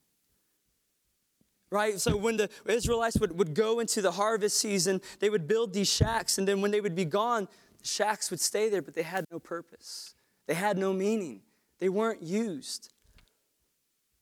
Right? 1.71 2.01
So 2.01 2.17
when 2.17 2.37
the 2.37 2.49
Israelites 2.67 3.19
would, 3.21 3.39
would 3.39 3.55
go 3.55 3.81
into 3.81 4.03
the 4.03 4.13
harvest 4.13 4.59
season, 4.59 5.01
they 5.21 5.31
would 5.31 5.47
build 5.47 5.73
these 5.73 5.93
shacks, 5.93 6.39
and 6.39 6.49
then 6.49 6.61
when 6.61 6.71
they 6.71 6.81
would 6.81 6.97
be 6.97 7.05
gone, 7.05 7.49
the 7.81 7.87
shacks 7.87 8.31
would 8.31 8.41
stay 8.41 8.69
there, 8.69 8.83
but 8.83 8.95
they 8.95 9.03
had 9.03 9.25
no 9.31 9.39
purpose. 9.39 10.15
They 10.47 10.55
had 10.55 10.79
no 10.79 10.93
meaning. 10.93 11.43
They 11.79 11.89
weren't 11.89 12.23
used. 12.23 12.93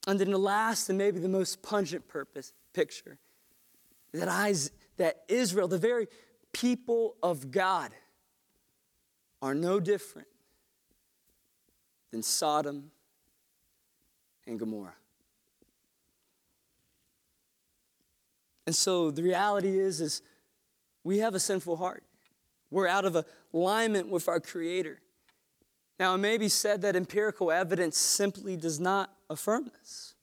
And 0.06 0.18
then 0.18 0.30
the 0.30 0.38
last 0.38 0.88
and 0.88 0.98
maybe 0.98 1.20
the 1.20 1.28
most 1.28 1.62
pungent 1.62 2.08
purpose 2.08 2.52
picture 2.72 3.18
that, 4.12 4.28
I, 4.28 4.54
that 4.96 5.24
Israel, 5.28 5.68
the 5.68 5.78
very 5.78 6.08
people 6.52 7.16
of 7.22 7.50
God, 7.50 7.92
are 9.40 9.54
no 9.54 9.78
different 9.80 10.28
than 12.10 12.22
Sodom 12.22 12.90
and 14.46 14.58
Gomorrah. 14.58 14.94
And 18.66 18.74
so 18.74 19.10
the 19.10 19.22
reality 19.22 19.78
is, 19.78 20.00
is 20.00 20.22
we 21.04 21.18
have 21.18 21.34
a 21.34 21.40
sinful 21.40 21.76
heart. 21.76 22.02
We're 22.70 22.88
out 22.88 23.04
of 23.04 23.24
alignment 23.54 24.08
with 24.08 24.28
our 24.28 24.40
Creator. 24.40 25.00
Now, 25.98 26.14
it 26.14 26.18
may 26.18 26.36
be 26.36 26.48
said 26.48 26.82
that 26.82 26.94
empirical 26.94 27.50
evidence 27.50 27.96
simply 27.96 28.56
does 28.56 28.78
not 28.78 29.10
affirm 29.30 29.70
this. 29.78 30.14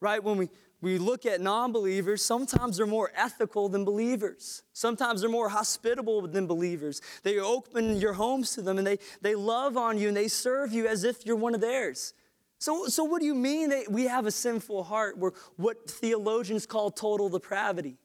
Right? 0.00 0.22
When 0.24 0.38
we 0.38 0.48
we 0.82 0.96
look 0.96 1.26
at 1.26 1.40
non 1.40 1.72
believers, 1.72 2.24
sometimes 2.24 2.78
they're 2.78 2.86
more 2.86 3.12
ethical 3.14 3.68
than 3.68 3.84
believers. 3.84 4.62
Sometimes 4.72 5.20
they're 5.20 5.30
more 5.30 5.50
hospitable 5.50 6.26
than 6.26 6.46
believers. 6.46 7.02
They 7.22 7.38
open 7.38 7.96
your 7.96 8.14
homes 8.14 8.54
to 8.54 8.62
them 8.62 8.78
and 8.78 8.86
they, 8.86 8.98
they 9.20 9.34
love 9.34 9.76
on 9.76 9.98
you 9.98 10.08
and 10.08 10.16
they 10.16 10.28
serve 10.28 10.72
you 10.72 10.86
as 10.86 11.04
if 11.04 11.26
you're 11.26 11.36
one 11.36 11.54
of 11.54 11.60
theirs. 11.60 12.14
So, 12.58 12.86
so 12.86 13.04
what 13.04 13.20
do 13.20 13.26
you 13.26 13.34
mean 13.34 13.70
that 13.70 13.90
we 13.90 14.04
have 14.04 14.26
a 14.26 14.30
sinful 14.30 14.84
heart? 14.84 15.18
We're 15.18 15.32
what 15.56 15.90
theologians 15.90 16.66
call 16.66 16.90
total 16.90 17.28
depravity. 17.28 17.96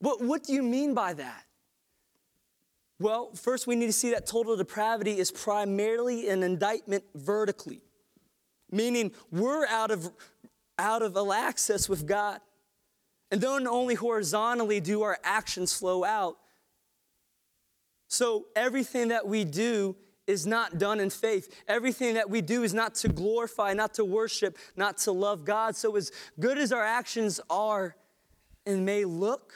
What, 0.00 0.20
what 0.20 0.44
do 0.44 0.52
you 0.52 0.62
mean 0.62 0.94
by 0.94 1.12
that? 1.14 1.44
Well, 2.98 3.34
first 3.34 3.66
we 3.66 3.76
need 3.76 3.86
to 3.86 3.92
see 3.92 4.10
that 4.10 4.26
total 4.26 4.56
depravity 4.56 5.18
is 5.18 5.30
primarily 5.30 6.28
an 6.28 6.42
indictment 6.42 7.02
vertically, 7.14 7.80
meaning 8.70 9.12
we're 9.32 9.66
out 9.66 9.90
of 9.90 10.10
out 10.80 11.02
of 11.02 11.16
access 11.30 11.88
with 11.88 12.06
God. 12.06 12.40
And 13.30 13.40
then 13.40 13.68
only 13.68 13.94
horizontally 13.94 14.80
do 14.80 15.02
our 15.02 15.18
actions 15.22 15.72
flow 15.72 16.04
out. 16.04 16.36
So 18.08 18.46
everything 18.56 19.08
that 19.08 19.28
we 19.28 19.44
do 19.44 19.94
is 20.26 20.46
not 20.46 20.78
done 20.78 20.98
in 21.00 21.10
faith. 21.10 21.62
Everything 21.68 22.14
that 22.14 22.28
we 22.28 22.40
do 22.40 22.62
is 22.62 22.74
not 22.74 22.94
to 22.96 23.08
glorify, 23.08 23.72
not 23.72 23.94
to 23.94 24.04
worship, 24.04 24.56
not 24.76 24.98
to 24.98 25.12
love 25.12 25.44
God. 25.44 25.76
So, 25.76 25.96
as 25.96 26.10
good 26.38 26.58
as 26.58 26.72
our 26.72 26.84
actions 26.84 27.40
are 27.50 27.96
and 28.66 28.84
may 28.84 29.04
look, 29.04 29.52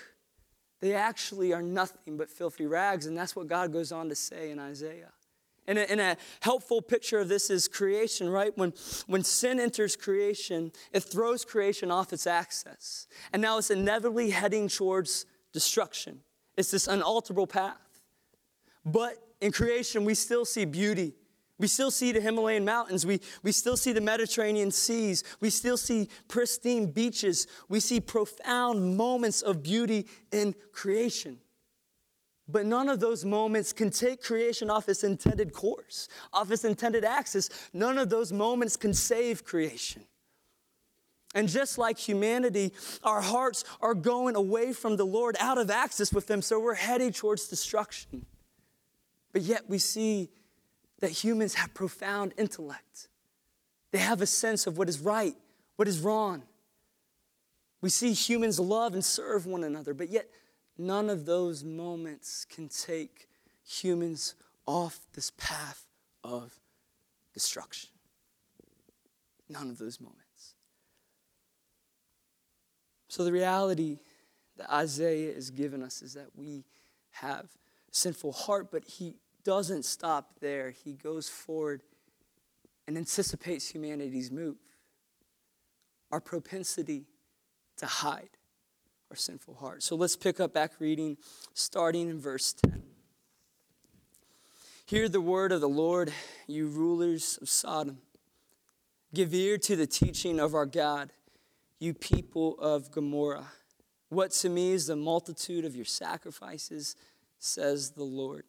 they 0.81 0.95
actually 0.95 1.52
are 1.52 1.62
nothing 1.62 2.16
but 2.16 2.28
filthy 2.28 2.66
rags. 2.66 3.07
And 3.07 3.16
that's 3.16 3.35
what 3.35 3.47
God 3.47 3.73
goes 3.73 3.93
on 3.93 4.09
to 4.09 4.14
say 4.14 4.50
in 4.50 4.59
Isaiah. 4.59 5.12
And 5.66 5.78
a, 5.78 5.90
and 5.90 6.00
a, 6.00 6.16
helpful 6.40 6.83
picture 6.83 7.18
of 7.18 7.28
this 7.28 7.49
is 7.49 7.68
creation, 7.68 8.28
right? 8.28 8.56
When, 8.56 8.75
when 9.06 9.25
sin 9.25 9.59
enters 9.59 9.97
creation, 9.97 10.73
it 10.92 11.00
throws 11.00 11.44
creation 11.44 11.90
off 11.90 12.12
its 12.12 12.26
axis. 12.26 13.06
And 13.33 13.40
now 13.40 13.59
it's 13.59 13.71
inevitably 13.71 14.30
heading 14.30 14.68
towards 14.68 15.26
destruction. 15.52 16.21
It's 16.56 16.71
this 16.71 16.87
unalterable 16.87 17.47
path. 17.47 17.78
But 18.85 19.16
in 19.40 19.52
creation, 19.52 20.04
we 20.04 20.14
still 20.14 20.44
see 20.44 20.64
beauty. 20.64 21.14
We 21.59 21.68
still 21.68 21.90
see 21.90 22.12
the 22.12 22.21
Himalayan 22.21 22.64
mountains. 22.64 23.06
We, 23.06 23.21
we 23.42 23.52
still 23.52 23.76
see 23.76 23.92
the 23.92 24.00
Mediterranean 24.00 24.71
seas. 24.71 25.23
We 25.40 25.50
still 25.50 25.76
see 25.76 26.09
pristine 26.28 26.90
beaches. 26.90 27.47
We 27.68 27.80
see 27.80 28.00
profound 28.00 28.97
moments 28.97 29.40
of 29.40 29.62
beauty 29.62 30.06
in 30.33 30.54
creation. 30.73 31.38
But 32.46 32.66
none 32.66 32.88
of 32.88 33.00
those 33.00 33.24
moments 33.24 33.72
can 33.72 33.90
take 33.90 34.22
creation 34.22 34.68
off 34.68 34.88
its 34.88 35.02
intended 35.02 35.52
course, 35.52 36.08
off 36.32 36.50
its 36.50 36.64
intended 36.64 37.04
axis. 37.04 37.48
None 37.72 37.96
of 37.96 38.10
those 38.10 38.32
moments 38.32 38.76
can 38.76 38.92
save 38.92 39.44
creation. 39.44 40.04
And 41.34 41.48
just 41.48 41.78
like 41.78 41.98
humanity, 41.98 42.72
our 43.02 43.20
hearts 43.20 43.64
are 43.80 43.94
going 43.94 44.36
away 44.36 44.72
from 44.72 44.96
the 44.96 45.06
Lord, 45.06 45.36
out 45.40 45.58
of 45.58 45.70
access 45.70 46.12
with 46.12 46.30
Him, 46.30 46.42
so 46.42 46.60
we're 46.60 46.74
heading 46.74 47.12
towards 47.12 47.48
destruction. 47.48 48.24
But 49.32 49.42
yet 49.42 49.68
we 49.68 49.78
see 49.78 50.30
that 51.00 51.10
humans 51.10 51.54
have 51.54 51.74
profound 51.74 52.34
intellect. 52.38 53.08
They 53.90 53.98
have 53.98 54.22
a 54.22 54.26
sense 54.26 54.66
of 54.66 54.78
what 54.78 54.88
is 54.88 55.00
right, 55.00 55.34
what 55.76 55.88
is 55.88 55.98
wrong. 55.98 56.44
We 57.80 57.90
see 57.90 58.12
humans 58.12 58.60
love 58.60 58.94
and 58.94 59.04
serve 59.04 59.44
one 59.44 59.64
another, 59.64 59.92
but 59.92 60.10
yet 60.10 60.28
None 60.76 61.09
of 61.09 61.26
those 61.26 61.62
moments 61.62 62.45
can 62.45 62.69
take 62.69 63.28
humans 63.64 64.35
off 64.66 65.00
this 65.12 65.31
path 65.37 65.87
of 66.23 66.59
destruction. 67.33 67.90
None 69.49 69.71
of 69.71 69.78
those 69.78 70.00
moments. 70.00 70.54
So, 73.09 73.25
the 73.25 73.33
reality 73.33 73.99
that 74.57 74.73
Isaiah 74.73 75.31
is 75.31 75.50
giving 75.50 75.83
us 75.83 76.02
is 76.02 76.14
that 76.14 76.28
we 76.35 76.64
have 77.11 77.47
sinful 77.90 78.33
heart, 78.33 78.71
but 78.73 78.85
he 78.85 79.14
doesn't 79.45 79.85
stop 79.85 80.40
there. 80.40 80.71
He 80.71 80.95
goes 80.95 81.28
forward 81.28 81.83
and 82.88 82.97
anticipates 82.97 83.69
humanity's 83.69 84.31
move. 84.31 84.57
Our 86.11 86.21
propensity 86.21 87.07
to 87.76 87.87
hide 87.87 88.31
our 89.14 89.16
sinful 89.16 89.54
heart. 89.54 89.80
So 89.80 89.94
let's 89.94 90.16
pick 90.16 90.40
up 90.40 90.52
back 90.52 90.73
reading, 90.80 91.16
starting 91.52 92.11
in 92.11 92.21
verse 92.21 92.52
10. 92.52 92.83
Hear 94.87 95.09
the 95.09 95.21
word 95.21 95.52
of 95.52 95.61
the 95.61 95.68
Lord, 95.68 96.12
you 96.49 96.66
rulers 96.66 97.38
of 97.40 97.49
Sodom. 97.49 97.99
Give 99.14 99.33
ear 99.33 99.56
to 99.59 99.76
the 99.76 99.87
teaching 99.87 100.40
of 100.40 100.52
our 100.52 100.66
God, 100.66 101.11
you 101.78 101.94
people 101.94 102.59
of 102.59 102.90
Gomorrah. 102.90 103.47
What 104.09 104.33
to 104.33 104.49
me 104.49 104.73
is 104.73 104.88
the 104.88 104.97
multitude 104.97 105.64
of 105.64 105.76
your 105.76 105.85
sacrifices, 105.85 106.97
says 107.38 107.92
the 107.92 108.02
Lord. 108.02 108.42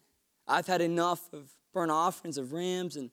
I've 0.48 0.66
had 0.66 0.82
enough 0.82 1.32
of 1.32 1.52
burnt 1.74 1.92
offerings 1.92 2.40
of 2.40 2.54
rams 2.54 2.96
and 2.96 3.12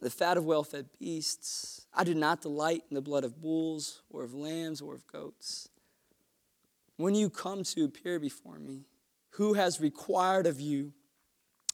the 0.00 0.10
fat 0.10 0.36
of 0.36 0.44
well 0.44 0.64
fed 0.64 0.90
beasts. 1.00 1.86
I 1.94 2.04
do 2.04 2.14
not 2.14 2.42
delight 2.42 2.82
in 2.90 2.94
the 2.94 3.00
blood 3.00 3.24
of 3.24 3.40
bulls 3.40 4.02
or 4.10 4.22
of 4.22 4.34
lambs 4.34 4.82
or 4.82 4.94
of 4.94 5.06
goats. 5.06 5.70
When 6.96 7.14
you 7.14 7.28
come 7.30 7.64
to 7.64 7.84
appear 7.84 8.18
before 8.18 8.58
me, 8.58 8.86
who 9.30 9.54
has 9.54 9.80
required 9.80 10.46
of 10.46 10.60
you 10.60 10.92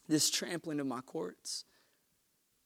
this 0.08 0.30
trampling 0.30 0.80
of 0.80 0.86
my 0.86 1.00
courts? 1.00 1.64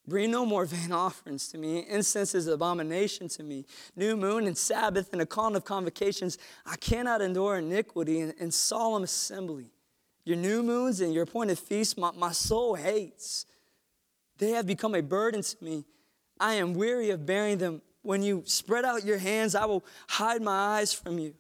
Bring 0.07 0.31
no 0.31 0.45
more 0.45 0.67
vain 0.67 0.93
offerings 0.93 1.49
to 1.49 1.59
me. 1.59 1.87
Incense 1.89 2.35
is 2.35 2.47
abomination 2.47 3.29
to 3.29 3.43
me. 3.43 3.65
New 3.97 4.17
moon 4.17 4.47
and 4.47 4.57
Sabbath 4.57 5.13
and 5.13 5.23
a 5.23 5.27
calling 5.27 5.57
of 5.57 5.65
convocations. 5.65 6.37
I 6.67 6.77
cannot 6.77 7.23
endure 7.23 7.57
iniquity 7.57 8.21
and, 8.21 8.35
and 8.39 8.53
solemn 8.53 9.03
assembly. 9.03 9.71
Your 10.25 10.37
new 10.37 10.63
moons 10.63 11.01
and 11.01 11.13
your 11.13 11.25
appointed 11.25 11.59
feasts, 11.59 11.97
my, 11.97 12.11
my 12.13 12.33
soul 12.33 12.75
hates. 12.75 13.47
They 14.39 14.51
have 14.51 14.67
become 14.67 14.95
a 14.95 15.03
burden 15.03 15.43
to 15.43 15.57
me. 15.63 15.85
I 16.39 16.55
am 16.55 16.75
weary 16.75 17.11
of 17.11 17.25
bearing 17.25 17.59
them. 17.59 17.83
When 18.03 18.23
you 18.23 18.43
spread 18.45 18.85
out 18.85 19.05
your 19.05 19.19
hands, 19.19 19.55
I 19.55 19.65
will 19.65 19.85
hide 20.09 20.43
my 20.43 20.79
eyes 20.79 20.93
from 20.93 21.19
you. 21.19 21.35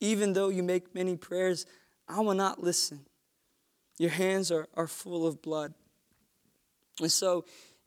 Even 0.00 0.32
though 0.32 0.48
you 0.48 0.62
make 0.62 0.94
many 0.94 1.16
prayers, 1.16 1.66
I 2.08 2.20
will 2.20 2.34
not 2.34 2.62
listen. 2.62 3.06
Your 3.98 4.10
hands 4.10 4.50
are, 4.50 4.66
are 4.74 4.86
full 4.86 5.26
of 5.26 5.42
blood. 5.42 5.74
And 7.00 7.12
so, 7.12 7.44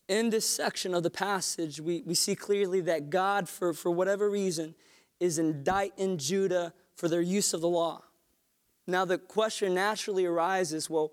in 0.07 0.29
this 0.29 0.47
section 0.47 0.93
of 0.93 1.03
the 1.03 1.09
passage, 1.09 1.79
we, 1.79 2.03
we 2.05 2.13
see 2.13 2.35
clearly 2.35 2.81
that 2.81 3.09
God, 3.09 3.47
for, 3.47 3.73
for 3.73 3.89
whatever 3.89 4.29
reason, 4.29 4.75
is 5.19 5.39
indicting 5.39 6.17
Judah 6.17 6.73
for 6.95 7.07
their 7.07 7.21
use 7.21 7.53
of 7.53 7.61
the 7.61 7.69
law. 7.69 8.03
Now, 8.85 9.05
the 9.05 9.17
question 9.17 9.73
naturally 9.73 10.25
arises 10.25 10.89
well, 10.89 11.11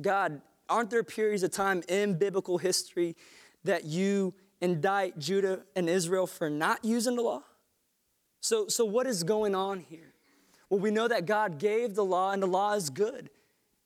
God, 0.00 0.40
aren't 0.68 0.90
there 0.90 1.02
periods 1.02 1.42
of 1.42 1.50
time 1.50 1.82
in 1.88 2.16
biblical 2.16 2.58
history 2.58 3.16
that 3.64 3.84
you 3.84 4.32
indict 4.60 5.18
Judah 5.18 5.60
and 5.74 5.88
Israel 5.88 6.26
for 6.26 6.48
not 6.48 6.84
using 6.84 7.16
the 7.16 7.22
law? 7.22 7.42
So, 8.40 8.68
so 8.68 8.84
what 8.84 9.06
is 9.06 9.22
going 9.22 9.54
on 9.54 9.80
here? 9.80 10.09
Well, 10.70 10.80
we 10.80 10.90
know 10.92 11.08
that 11.08 11.26
God 11.26 11.58
gave 11.58 11.94
the 11.94 12.04
law, 12.04 12.30
and 12.30 12.42
the 12.42 12.46
law 12.46 12.72
is 12.74 12.88
good. 12.88 13.28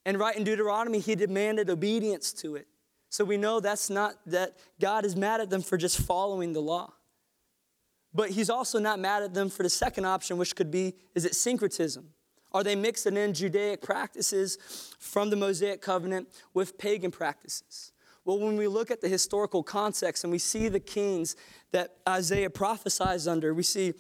And 0.05 0.19
right 0.19 0.37
in 0.37 0.45
Deuteronomy, 0.45 1.01
He 1.01 1.15
demanded 1.15 1.71
obedience 1.71 2.33
to 2.35 2.57
it. 2.57 2.69
So 3.09 3.25
we 3.25 3.37
know 3.37 3.59
that's 3.59 3.91
not 3.91 4.17
that 4.27 4.57
God 4.81 5.05
is 5.05 5.17
mad 5.17 5.41
at 5.41 5.51
them 5.51 5.63
for 5.63 5.77
just 5.77 5.99
following 5.99 6.53
the 6.53 6.61
law. 6.61 6.93
But 8.13 8.31
He's 8.31 8.51
also 8.51 8.79
not 8.79 9.01
mad 9.01 9.23
at 9.23 9.35
them 9.35 9.49
for 9.49 9.63
the 9.63 9.71
second 9.71 10.05
option, 10.05 10.37
which 10.37 10.55
could 10.55 10.71
be 10.71 10.95
is 11.15 11.25
it 11.25 11.35
syncretism? 11.35 12.11
Are 12.53 12.63
they 12.63 12.77
mixing 12.77 13.17
in 13.17 13.35
Judaic 13.35 13.83
practices 13.83 14.59
from 15.01 15.31
the 15.31 15.37
Mosaic 15.37 15.81
covenant 15.81 16.29
with 16.53 16.79
pagan 16.79 17.11
practices? 17.11 17.93
Well, 18.25 18.39
when 18.39 18.57
we 18.57 18.69
look 18.69 18.91
at 18.91 19.01
the 19.01 19.09
historical 19.09 19.63
context 19.63 20.25
and 20.25 20.31
we 20.31 20.39
see 20.39 20.69
the 20.69 20.81
kings 20.81 21.37
that 21.73 21.97
Isaiah 22.09 22.49
prophesies 22.49 23.27
under, 23.27 23.53
we 23.53 23.65
see, 23.65 23.93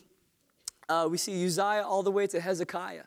uh, 0.89 1.09
we 1.11 1.17
see 1.17 1.45
Uzziah 1.45 1.85
all 1.87 2.03
the 2.03 2.11
way 2.11 2.27
to 2.27 2.41
Hezekiah. 2.41 3.05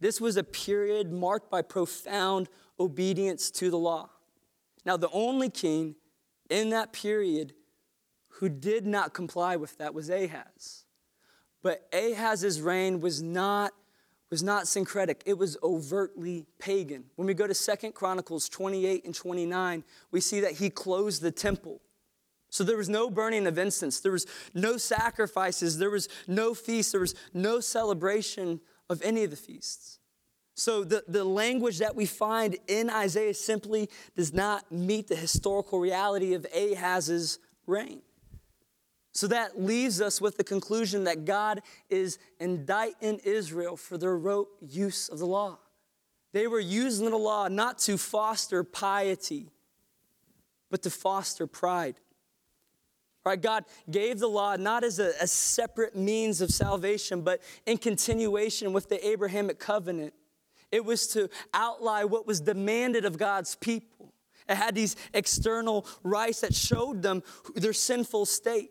This 0.00 0.20
was 0.20 0.36
a 0.36 0.44
period 0.44 1.12
marked 1.12 1.50
by 1.50 1.62
profound 1.62 2.48
obedience 2.78 3.50
to 3.52 3.70
the 3.70 3.76
law. 3.76 4.10
Now, 4.84 4.96
the 4.96 5.10
only 5.10 5.50
king 5.50 5.96
in 6.48 6.70
that 6.70 6.92
period 6.92 7.52
who 8.28 8.48
did 8.48 8.86
not 8.86 9.12
comply 9.12 9.56
with 9.56 9.76
that 9.78 9.92
was 9.92 10.08
Ahaz. 10.08 10.84
But 11.62 11.86
Ahaz's 11.92 12.60
reign 12.60 13.00
was 13.00 13.22
not 13.22 13.72
was 14.30 14.42
not 14.44 14.68
syncretic, 14.68 15.24
it 15.26 15.36
was 15.36 15.56
overtly 15.60 16.46
pagan. 16.60 17.04
When 17.16 17.26
we 17.26 17.34
go 17.34 17.48
to 17.48 17.54
Second 17.54 17.94
Chronicles 17.94 18.48
28 18.48 19.04
and 19.04 19.12
29, 19.12 19.82
we 20.12 20.20
see 20.20 20.38
that 20.38 20.52
he 20.52 20.70
closed 20.70 21.20
the 21.20 21.32
temple. 21.32 21.80
So 22.50 22.64
there 22.64 22.76
was 22.76 22.88
no 22.88 23.08
burning 23.08 23.46
of 23.46 23.58
incense, 23.58 24.00
there 24.00 24.12
was 24.12 24.26
no 24.54 24.76
sacrifices, 24.76 25.78
there 25.78 25.90
was 25.90 26.08
no 26.26 26.52
feast, 26.52 26.92
there 26.92 27.00
was 27.00 27.14
no 27.32 27.60
celebration 27.60 28.60
of 28.88 29.00
any 29.02 29.22
of 29.22 29.30
the 29.30 29.36
feasts. 29.36 30.00
So 30.54 30.84
the, 30.84 31.04
the 31.06 31.24
language 31.24 31.78
that 31.78 31.94
we 31.94 32.06
find 32.06 32.58
in 32.66 32.90
Isaiah 32.90 33.34
simply 33.34 33.88
does 34.16 34.34
not 34.34 34.70
meet 34.70 35.08
the 35.08 35.16
historical 35.16 35.78
reality 35.78 36.34
of 36.34 36.44
Ahaz's 36.52 37.38
reign. 37.66 38.02
So 39.12 39.26
that 39.28 39.60
leaves 39.60 40.00
us 40.00 40.20
with 40.20 40.36
the 40.36 40.44
conclusion 40.44 41.04
that 41.04 41.24
God 41.24 41.62
is 41.88 42.18
indicting 42.38 43.20
Israel 43.24 43.76
for 43.76 43.96
their 43.96 44.16
rote 44.16 44.48
use 44.60 45.08
of 45.08 45.18
the 45.18 45.26
law. 45.26 45.58
They 46.32 46.46
were 46.46 46.60
using 46.60 47.10
the 47.10 47.16
law 47.16 47.48
not 47.48 47.78
to 47.80 47.96
foster 47.96 48.62
piety, 48.62 49.50
but 50.70 50.82
to 50.82 50.90
foster 50.90 51.46
pride. 51.46 51.96
Right? 53.24 53.40
God 53.40 53.64
gave 53.90 54.18
the 54.18 54.28
law 54.28 54.56
not 54.56 54.82
as 54.82 54.98
a, 54.98 55.12
a 55.20 55.26
separate 55.26 55.94
means 55.94 56.40
of 56.40 56.50
salvation, 56.50 57.20
but 57.20 57.42
in 57.66 57.76
continuation 57.76 58.72
with 58.72 58.88
the 58.88 59.06
Abrahamic 59.06 59.58
covenant. 59.58 60.14
It 60.72 60.84
was 60.84 61.06
to 61.08 61.28
outline 61.52 62.08
what 62.08 62.26
was 62.26 62.40
demanded 62.40 63.04
of 63.04 63.18
God's 63.18 63.56
people. 63.56 64.14
It 64.48 64.56
had 64.56 64.74
these 64.74 64.96
external 65.12 65.86
rites 66.02 66.40
that 66.40 66.54
showed 66.54 67.02
them 67.02 67.22
their 67.54 67.72
sinful 67.72 68.26
state 68.26 68.70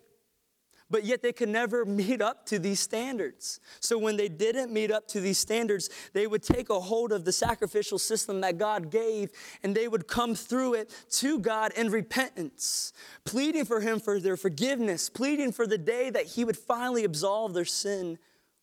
but 0.89 1.03
yet 1.03 1.21
they 1.21 1.31
could 1.31 1.49
never 1.49 1.85
meet 1.85 2.21
up 2.21 2.45
to 2.47 2.59
these 2.59 2.79
standards. 2.79 3.59
So 3.79 3.97
when 3.97 4.17
they 4.17 4.27
didn't 4.27 4.71
meet 4.71 4.91
up 4.91 5.07
to 5.09 5.19
these 5.19 5.37
standards, 5.37 5.89
they 6.13 6.25
would 6.25 6.41
take 6.41 6.69
a 6.69 6.79
hold 6.79 7.11
of 7.11 7.25
the 7.25 7.31
sacrificial 7.31 7.99
system 7.99 8.41
that 8.41 8.57
God 8.57 8.89
gave 8.89 9.31
and 9.63 9.75
they 9.75 9.87
would 9.87 10.07
come 10.07 10.33
through 10.33 10.75
it 10.75 10.93
to 11.11 11.39
God 11.39 11.71
in 11.73 11.91
repentance, 11.91 12.91
pleading 13.23 13.65
for 13.65 13.81
Him 13.81 13.99
for 13.99 14.19
their 14.19 14.37
forgiveness, 14.37 15.09
pleading 15.09 15.51
for 15.51 15.67
the 15.67 15.77
day 15.77 16.09
that 16.09 16.25
He 16.25 16.43
would 16.43 16.57
finally 16.57 17.03
absolve 17.03 17.53
their 17.53 17.65
sin 17.65 18.17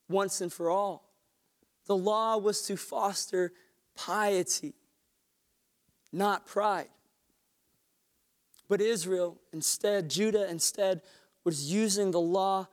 once 0.09 0.41
and 0.41 0.53
for 0.53 0.71
all. 0.71 1.13
The 1.87 1.97
law 1.97 2.37
was 2.39 2.63
to 2.63 2.77
foster 2.77 3.53
piety, 3.95 4.75
not 6.13 6.47
pride. 6.47 6.89
But 8.69 8.81
Israel 8.81 9.39
instead, 9.53 10.11
Judah 10.11 10.51
instead, 10.51 11.03
was 11.47 11.73
using 11.73 12.11
the 12.11 12.21
law 12.21 12.67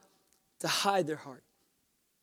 to 0.59 0.67
hide 0.67 1.05
their 1.05 1.15
heart, 1.15 1.43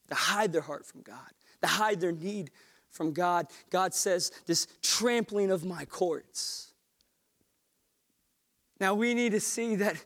to 0.08 0.14
hide 0.16 0.52
their 0.52 0.60
heart 0.60 0.84
from 0.84 1.00
God, 1.00 1.30
to 1.62 1.68
hide 1.68 2.00
their 2.00 2.10
need 2.10 2.50
from 2.90 3.12
God. 3.12 3.46
God 3.70 3.94
says, 3.94 4.32
This 4.46 4.66
trampling 4.82 5.52
of 5.52 5.64
my 5.64 5.84
courts. 5.84 6.72
Now 8.80 8.94
we 8.94 9.14
need 9.14 9.30
to 9.30 9.40
see 9.40 9.76
that 9.76 10.04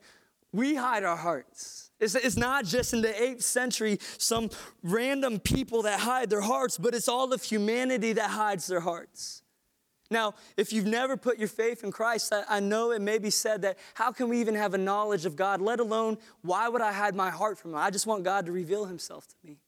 we 0.52 0.74
hide 0.74 1.02
our 1.02 1.16
hearts. 1.16 1.90
It's, 1.98 2.14
it's 2.14 2.36
not 2.36 2.66
just 2.66 2.92
in 2.92 3.00
the 3.00 3.08
8th 3.08 3.42
century 3.42 3.98
some 4.18 4.50
random 4.82 5.40
people 5.40 5.82
that 5.82 6.00
hide 6.00 6.28
their 6.28 6.42
hearts, 6.42 6.76
but 6.76 6.94
it's 6.94 7.08
all 7.08 7.32
of 7.32 7.42
humanity 7.42 8.12
that 8.12 8.28
hides 8.28 8.66
their 8.66 8.80
hearts. 8.80 9.43
Now, 10.10 10.34
if 10.56 10.72
you've 10.72 10.86
never 10.86 11.16
put 11.16 11.38
your 11.38 11.48
faith 11.48 11.82
in 11.82 11.90
Christ, 11.90 12.32
I, 12.32 12.44
I, 12.48 12.60
know 12.60 12.90
it 12.90 13.00
may 13.00 13.18
be 13.18 13.30
said 13.30 13.62
that 13.62 13.78
how 13.94 14.12
can 14.12 14.28
we 14.28 14.40
even 14.40 14.54
have 14.54 14.74
a 14.74 14.78
knowledge 14.78 15.24
of 15.24 15.34
God, 15.34 15.62
let 15.62 15.80
alone 15.80 16.18
why 16.42 16.68
would 16.68 16.82
I 16.82 16.92
hide 16.92 17.14
my 17.14 17.30
heart 17.30 17.58
from 17.58 17.70
Him? 17.70 17.78
I 17.78 17.90
just 17.90 18.06
want 18.06 18.22
God 18.22 18.46
to 18.46 18.52
reveal 18.52 18.84
Himself 18.84 19.26
to 19.28 19.34
me. 19.42 19.58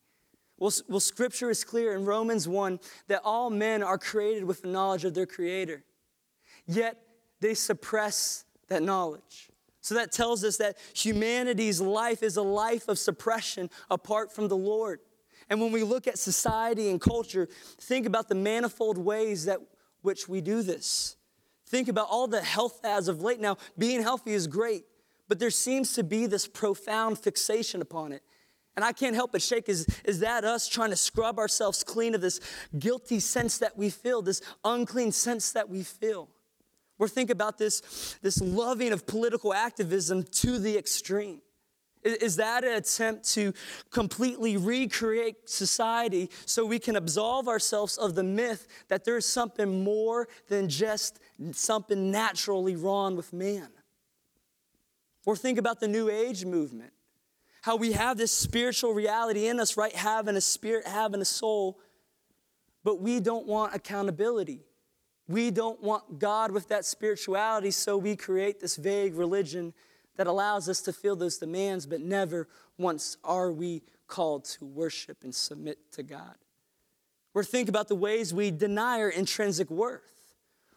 Well, 0.58 0.72
well, 0.88 1.00
Scripture 1.00 1.50
is 1.50 1.64
clear 1.64 1.94
in 1.94 2.04
Romans 2.04 2.46
1 2.46 2.80
that 3.08 3.22
all 3.24 3.50
men 3.50 3.82
are 3.82 3.98
created 3.98 4.44
with 4.44 4.62
the 4.62 4.68
knowledge 4.68 5.04
of 5.04 5.14
their 5.14 5.26
Creator, 5.26 5.82
yet 6.66 6.98
they 7.40 7.54
suppress 7.54 8.44
that 8.68 8.82
knowledge. 8.82 9.48
So 9.80 9.94
that 9.94 10.10
tells 10.10 10.42
us 10.42 10.56
that 10.56 10.76
humanity's 10.94 11.80
life 11.80 12.22
is 12.22 12.36
a 12.36 12.42
life 12.42 12.88
of 12.88 12.98
suppression 12.98 13.70
apart 13.90 14.34
from 14.34 14.48
the 14.48 14.56
Lord. 14.56 15.00
And 15.48 15.60
when 15.60 15.70
we 15.70 15.84
look 15.84 16.08
at 16.08 16.18
society 16.18 16.90
and 16.90 17.00
culture, 17.00 17.48
think 17.80 18.04
about 18.04 18.28
the 18.28 18.34
manifold 18.34 18.98
ways 18.98 19.44
that 19.44 19.60
which 20.06 20.28
we 20.28 20.40
do 20.40 20.62
this. 20.62 21.16
Think 21.66 21.88
about 21.88 22.06
all 22.08 22.28
the 22.28 22.40
health 22.40 22.80
as 22.84 23.08
of 23.08 23.20
late. 23.20 23.40
Now, 23.40 23.58
being 23.76 24.00
healthy 24.00 24.32
is 24.32 24.46
great, 24.46 24.84
but 25.28 25.40
there 25.40 25.50
seems 25.50 25.92
to 25.94 26.04
be 26.04 26.26
this 26.26 26.46
profound 26.46 27.18
fixation 27.18 27.82
upon 27.82 28.12
it. 28.12 28.22
And 28.76 28.84
I 28.84 28.92
can't 28.92 29.16
help 29.16 29.32
but 29.32 29.42
shake. 29.42 29.68
Is, 29.68 29.86
is 30.04 30.20
that 30.20 30.44
us 30.44 30.68
trying 30.68 30.90
to 30.90 30.96
scrub 30.96 31.38
ourselves 31.38 31.82
clean 31.82 32.14
of 32.14 32.20
this 32.20 32.40
guilty 32.78 33.20
sense 33.20 33.58
that 33.58 33.76
we 33.76 33.90
feel, 33.90 34.22
this 34.22 34.42
unclean 34.64 35.12
sense 35.12 35.52
that 35.52 35.68
we 35.68 35.82
feel? 35.82 36.28
Or 36.98 37.08
think 37.08 37.30
about 37.30 37.58
this, 37.58 38.16
this 38.22 38.40
loving 38.40 38.92
of 38.92 39.06
political 39.06 39.52
activism 39.52 40.22
to 40.22 40.58
the 40.58 40.78
extreme. 40.78 41.40
Is 42.06 42.36
that 42.36 42.62
an 42.62 42.76
attempt 42.76 43.28
to 43.34 43.52
completely 43.90 44.56
recreate 44.56 45.50
society 45.50 46.30
so 46.44 46.64
we 46.64 46.78
can 46.78 46.94
absolve 46.94 47.48
ourselves 47.48 47.98
of 47.98 48.14
the 48.14 48.22
myth 48.22 48.68
that 48.88 49.04
there's 49.04 49.26
something 49.26 49.82
more 49.82 50.28
than 50.48 50.68
just 50.68 51.18
something 51.52 52.10
naturally 52.10 52.76
wrong 52.76 53.16
with 53.16 53.32
man? 53.32 53.68
Or 55.24 55.34
think 55.34 55.58
about 55.58 55.80
the 55.80 55.88
New 55.88 56.08
Age 56.08 56.44
movement. 56.44 56.92
How 57.62 57.74
we 57.74 57.92
have 57.92 58.16
this 58.16 58.30
spiritual 58.30 58.94
reality 58.94 59.48
in 59.48 59.58
us, 59.58 59.76
right? 59.76 59.94
Having 59.94 60.36
a 60.36 60.40
spirit, 60.40 60.86
having 60.86 61.20
a 61.20 61.24
soul, 61.24 61.80
but 62.84 63.00
we 63.00 63.18
don't 63.18 63.48
want 63.48 63.74
accountability. 63.74 64.60
We 65.26 65.50
don't 65.50 65.82
want 65.82 66.20
God 66.20 66.52
with 66.52 66.68
that 66.68 66.84
spirituality, 66.84 67.72
so 67.72 67.96
we 67.96 68.14
create 68.14 68.60
this 68.60 68.76
vague 68.76 69.16
religion 69.16 69.74
that 70.16 70.26
allows 70.26 70.68
us 70.68 70.80
to 70.82 70.92
feel 70.92 71.16
those 71.16 71.38
demands, 71.38 71.86
but 71.86 72.00
never 72.00 72.48
once 72.78 73.16
are 73.24 73.52
we 73.52 73.82
called 74.06 74.44
to 74.44 74.64
worship 74.64 75.18
and 75.22 75.34
submit 75.34 75.78
to 75.92 76.02
God. 76.02 76.34
Think 77.44 77.68
about 77.68 77.88
the 77.88 77.94
ways 77.94 78.32
we 78.32 78.50
deny 78.50 79.00
our 79.00 79.10
intrinsic 79.10 79.70
worth, 79.70 80.32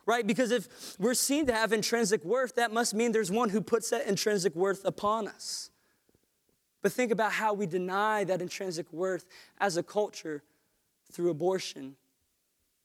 right? 0.06 0.28
Because 0.28 0.52
if 0.52 0.98
we're 1.00 1.14
seen 1.14 1.46
to 1.46 1.54
have 1.54 1.72
intrinsic 1.72 2.26
worth, 2.26 2.56
that 2.56 2.74
must 2.74 2.94
mean 2.94 3.14
there's 3.14 3.32
one 3.32 3.50
who 3.50 3.62
puts 3.62 3.92
that 3.92 4.06
intrinsic 4.08 4.54
worth 4.56 4.84
upon 4.84 5.30
us. 5.30 5.70
But 6.82 6.92
think 6.92 7.12
about 7.12 7.32
how 7.32 7.54
we 7.54 7.66
deny 7.66 8.26
that 8.26 8.42
intrinsic 8.42 8.92
worth 8.92 9.26
as 9.60 9.78
a 9.78 9.84
culture 9.84 10.44
through 11.12 11.30
abortion 11.30 11.96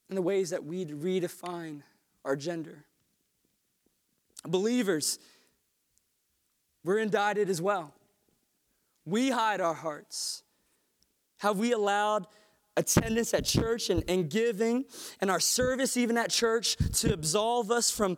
and 0.09 0.17
the 0.17 0.23
ways 0.23 0.51
that 0.51 0.65
we 0.65 0.85
redefine 0.85 1.83
our 2.25 2.37
gender. 2.37 2.85
Believers, 4.47 5.19
we're 6.85 6.99
indicted 6.99 7.49
as 7.49 7.61
well. 7.61 7.95
We 9.07 9.31
hide 9.31 9.61
our 9.61 9.75
hearts. 9.75 10.43
Have 11.39 11.59
we 11.59 11.73
allowed 11.73 12.27
attendance 12.77 13.33
at 13.35 13.45
church 13.45 13.91
and, 13.91 14.03
and 14.09 14.29
giving 14.29 14.85
and 15.21 15.31
our 15.31 15.41
service 15.41 15.97
even 15.97 16.19
at 16.19 16.31
church 16.31 16.77
to 16.93 17.13
absolve 17.13 17.71
us 17.71 17.91
from 17.91 18.17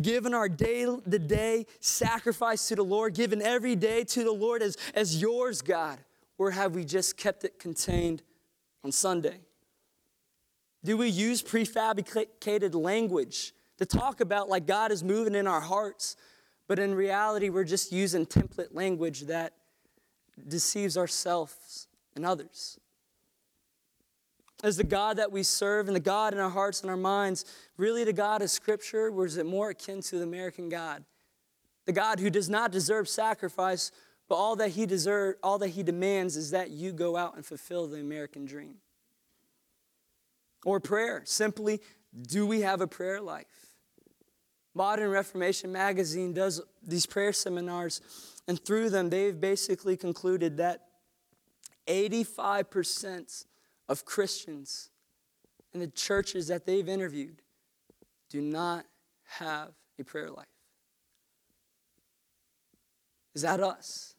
giving 0.00 0.34
our 0.34 0.48
day 0.48 0.86
the 1.06 1.18
day 1.18 1.66
sacrifice 1.80 2.68
to 2.68 2.74
the 2.74 2.82
lord 2.82 3.14
giving 3.14 3.42
every 3.42 3.76
day 3.76 4.02
to 4.02 4.24
the 4.24 4.32
lord 4.32 4.62
as, 4.62 4.76
as 4.94 5.20
yours 5.20 5.60
god 5.60 5.98
or 6.38 6.50
have 6.50 6.74
we 6.74 6.84
just 6.84 7.16
kept 7.18 7.44
it 7.44 7.58
contained 7.58 8.22
on 8.82 8.90
sunday 8.90 9.38
do 10.84 10.96
we 10.96 11.08
use 11.08 11.42
prefabricated 11.42 12.74
language 12.74 13.52
to 13.76 13.84
talk 13.84 14.22
about 14.22 14.48
like 14.48 14.66
god 14.66 14.90
is 14.90 15.04
moving 15.04 15.34
in 15.34 15.46
our 15.46 15.60
hearts 15.60 16.16
but 16.72 16.78
in 16.78 16.94
reality 16.94 17.50
we're 17.50 17.64
just 17.64 17.92
using 17.92 18.24
template 18.24 18.74
language 18.74 19.26
that 19.26 19.52
deceives 20.48 20.96
ourselves 20.96 21.86
and 22.16 22.24
others 22.24 22.80
is 24.64 24.78
the 24.78 24.82
God 24.82 25.18
that 25.18 25.30
we 25.30 25.42
serve 25.42 25.86
and 25.86 25.94
the 25.94 26.00
God 26.00 26.32
in 26.32 26.40
our 26.40 26.48
hearts 26.48 26.80
and 26.80 26.90
our 26.90 26.96
minds 26.96 27.44
really 27.76 28.04
the 28.04 28.12
God 28.14 28.40
of 28.40 28.48
Scripture, 28.48 29.10
or 29.10 29.26
is 29.26 29.36
it 29.36 29.44
more 29.44 29.68
akin 29.68 30.00
to 30.00 30.16
the 30.16 30.22
American 30.22 30.70
God? 30.70 31.04
The 31.84 31.92
God 31.92 32.20
who 32.20 32.30
does 32.30 32.48
not 32.48 32.72
deserve 32.72 33.06
sacrifice, 33.06 33.92
but 34.26 34.36
all 34.36 34.56
that 34.56 34.70
he 34.70 34.86
deserve, 34.86 35.34
all 35.42 35.58
that 35.58 35.68
he 35.68 35.82
demands 35.82 36.38
is 36.38 36.52
that 36.52 36.70
you 36.70 36.92
go 36.92 37.18
out 37.18 37.36
and 37.36 37.44
fulfill 37.44 37.86
the 37.86 38.00
American 38.00 38.46
dream. 38.46 38.76
Or 40.64 40.80
prayer, 40.80 41.20
simply, 41.26 41.82
do 42.26 42.46
we 42.46 42.62
have 42.62 42.80
a 42.80 42.86
prayer 42.86 43.20
life? 43.20 43.61
Modern 44.74 45.10
Reformation 45.10 45.70
magazine 45.70 46.32
does 46.32 46.60
these 46.82 47.04
prayer 47.04 47.32
seminars, 47.32 48.00
and 48.48 48.62
through 48.64 48.90
them, 48.90 49.10
they've 49.10 49.38
basically 49.38 49.96
concluded 49.96 50.56
that 50.56 50.80
85% 51.86 53.44
of 53.88 54.04
Christians 54.04 54.90
in 55.74 55.80
the 55.80 55.88
churches 55.88 56.48
that 56.48 56.64
they've 56.64 56.88
interviewed 56.88 57.42
do 58.30 58.40
not 58.40 58.86
have 59.38 59.70
a 59.98 60.04
prayer 60.04 60.30
life. 60.30 60.46
Is 63.34 63.42
that 63.42 63.60
us? 63.60 64.14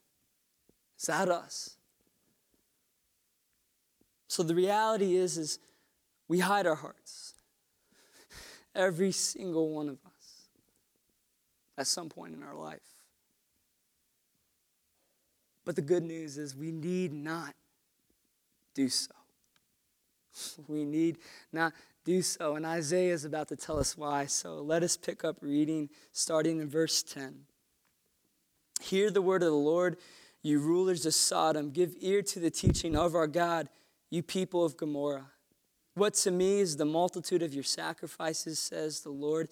Is 1.00 1.06
that 1.06 1.30
us? 1.30 1.78
So 4.28 4.44
the 4.44 4.56
reality 4.56 5.16
is 5.16 5.38
is 5.38 5.60
we 6.28 6.40
hide 6.40 6.66
our 6.66 6.76
hearts. 6.76 7.36
Every 8.76 9.12
single 9.12 9.70
one 9.70 9.90
of 9.90 9.98
us 10.06 10.13
at 11.78 11.88
some 11.88 12.10
point 12.10 12.34
in 12.34 12.44
our 12.44 12.56
life. 12.56 12.82
But 15.66 15.76
the 15.76 15.82
good 15.82 16.04
news 16.04 16.38
is 16.38 16.56
we 16.56 16.72
need 16.72 17.14
not 17.14 17.56
do 18.74 18.90
so. 18.90 19.14
we 20.68 20.84
need 20.84 21.18
not 21.52 21.74
do 22.04 22.22
so. 22.22 22.56
And 22.56 22.66
Isaiah 22.66 23.14
is 23.14 23.26
about 23.26 23.48
to 23.50 23.56
tell 23.56 23.80
us 23.80 23.98
why. 23.98 24.26
So 24.26 24.62
let 24.62 24.84
us 24.84 24.98
pick 24.98 25.24
up 25.24 25.38
reading 25.42 25.90
starting 26.12 26.60
in 26.60 26.70
verse 26.70 27.02
10. 27.04 27.46
Hear 28.82 29.10
the 29.12 29.22
word 29.22 29.44
of 29.44 29.50
the 29.50 29.56
Lord, 29.56 29.98
you 30.42 30.60
rulers 30.60 31.06
of 31.06 31.14
Sodom. 31.14 31.72
Give 31.72 31.96
ear 32.00 32.22
to 32.24 32.40
the 32.40 32.52
teaching 32.52 32.96
of 32.98 33.16
our 33.16 33.28
God, 33.28 33.70
you 34.10 34.22
people 34.22 34.66
of 34.66 34.76
Gomorrah. 34.76 35.33
What 35.96 36.16
to 36.16 36.32
me 36.32 36.60
is 36.60 36.78
the 36.78 36.86
multitude 36.86 37.44
of 37.44 37.54
your 37.54 37.64
sacrifices, 37.64 38.60
says 38.60 39.02
the 39.02 39.12
Lord. 39.12 39.50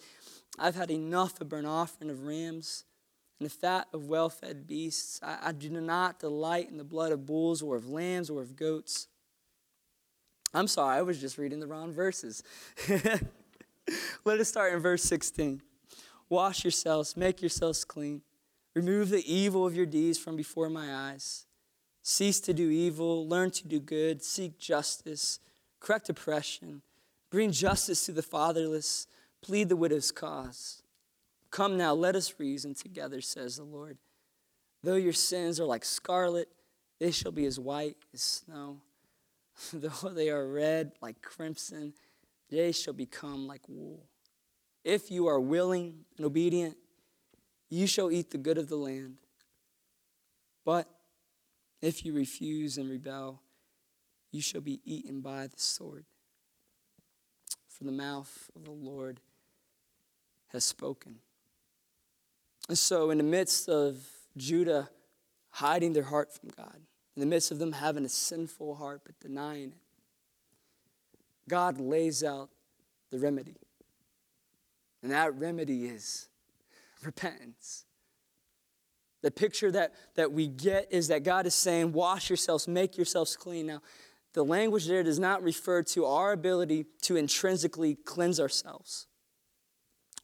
I've 0.58 0.74
had 0.74 0.90
enough 0.90 1.40
of 1.40 1.48
burnt 1.48 1.66
offering 1.66 2.10
of 2.10 2.26
rams 2.26 2.84
and 3.38 3.46
the 3.48 3.54
fat 3.54 3.88
of 3.92 4.06
well 4.06 4.28
fed 4.28 4.66
beasts. 4.66 5.20
I, 5.22 5.38
I 5.42 5.52
do 5.52 5.70
not 5.70 6.18
delight 6.18 6.68
in 6.70 6.78
the 6.78 6.84
blood 6.84 7.12
of 7.12 7.26
bulls 7.26 7.62
or 7.62 7.76
of 7.76 7.88
lambs 7.88 8.28
or 8.28 8.42
of 8.42 8.56
goats. 8.56 9.08
I'm 10.54 10.68
sorry, 10.68 10.98
I 10.98 11.02
was 11.02 11.20
just 11.20 11.38
reading 11.38 11.60
the 11.60 11.66
wrong 11.66 11.92
verses. 11.92 12.42
Let 14.24 14.38
us 14.38 14.48
start 14.48 14.74
in 14.74 14.80
verse 14.80 15.02
16. 15.04 15.62
Wash 16.28 16.64
yourselves, 16.64 17.16
make 17.16 17.40
yourselves 17.40 17.84
clean. 17.84 18.22
Remove 18.74 19.10
the 19.10 19.32
evil 19.32 19.66
of 19.66 19.76
your 19.76 19.86
deeds 19.86 20.18
from 20.18 20.36
before 20.36 20.68
my 20.68 20.94
eyes. 20.94 21.46
Cease 22.02 22.40
to 22.40 22.52
do 22.52 22.68
evil, 22.68 23.26
learn 23.28 23.50
to 23.52 23.68
do 23.68 23.78
good, 23.78 24.22
seek 24.22 24.58
justice, 24.58 25.38
correct 25.82 26.08
oppression, 26.08 26.80
bring 27.30 27.50
justice 27.50 28.06
to 28.06 28.12
the 28.12 28.22
fatherless, 28.22 29.08
plead 29.42 29.68
the 29.68 29.76
widow's 29.76 30.12
cause. 30.12 30.82
Come 31.50 31.76
now, 31.76 31.92
let 31.92 32.14
us 32.14 32.34
reason 32.38 32.74
together, 32.74 33.20
says 33.20 33.56
the 33.56 33.64
Lord. 33.64 33.98
Though 34.82 34.96
your 34.96 35.12
sins 35.12 35.60
are 35.60 35.64
like 35.64 35.84
scarlet, 35.84 36.48
they 37.00 37.10
shall 37.10 37.32
be 37.32 37.46
as 37.46 37.58
white 37.58 37.96
as 38.14 38.22
snow. 38.22 38.78
Though 39.72 40.08
they 40.08 40.30
are 40.30 40.46
red 40.46 40.92
like 41.02 41.20
crimson, 41.20 41.94
they 42.48 42.72
shall 42.72 42.94
become 42.94 43.46
like 43.48 43.68
wool. 43.68 44.06
If 44.84 45.10
you 45.10 45.26
are 45.26 45.40
willing 45.40 46.04
and 46.16 46.24
obedient, 46.24 46.76
you 47.70 47.86
shall 47.86 48.10
eat 48.10 48.30
the 48.30 48.38
good 48.38 48.58
of 48.58 48.68
the 48.68 48.76
land. 48.76 49.16
But 50.64 50.88
if 51.80 52.04
you 52.04 52.12
refuse 52.12 52.78
and 52.78 52.88
rebel, 52.88 53.40
you 54.32 54.40
shall 54.40 54.62
be 54.62 54.80
eaten 54.84 55.20
by 55.20 55.46
the 55.46 55.58
sword. 55.58 56.04
For 57.68 57.84
the 57.84 57.92
mouth 57.92 58.50
of 58.56 58.64
the 58.64 58.70
Lord 58.70 59.20
has 60.48 60.64
spoken. 60.64 61.16
And 62.68 62.78
so, 62.78 63.10
in 63.10 63.18
the 63.18 63.24
midst 63.24 63.68
of 63.68 63.98
Judah 64.36 64.88
hiding 65.50 65.92
their 65.92 66.02
heart 66.02 66.32
from 66.32 66.48
God, 66.56 66.80
in 67.14 67.20
the 67.20 67.26
midst 67.26 67.50
of 67.50 67.58
them 67.58 67.72
having 67.72 68.04
a 68.04 68.08
sinful 68.08 68.76
heart 68.76 69.02
but 69.04 69.18
denying 69.20 69.72
it, 69.72 69.78
God 71.48 71.78
lays 71.78 72.24
out 72.24 72.48
the 73.10 73.18
remedy. 73.18 73.56
And 75.02 75.12
that 75.12 75.34
remedy 75.34 75.86
is 75.86 76.28
repentance. 77.04 77.84
The 79.22 79.30
picture 79.30 79.70
that, 79.72 79.94
that 80.14 80.32
we 80.32 80.48
get 80.48 80.88
is 80.90 81.08
that 81.08 81.22
God 81.22 81.46
is 81.46 81.54
saying, 81.54 81.92
Wash 81.92 82.30
yourselves, 82.30 82.66
make 82.66 82.96
yourselves 82.96 83.36
clean. 83.36 83.66
Now, 83.66 83.82
the 84.34 84.44
language 84.44 84.86
there 84.86 85.02
does 85.02 85.18
not 85.18 85.42
refer 85.42 85.82
to 85.82 86.06
our 86.06 86.32
ability 86.32 86.86
to 87.02 87.16
intrinsically 87.16 87.94
cleanse 87.94 88.40
ourselves. 88.40 89.06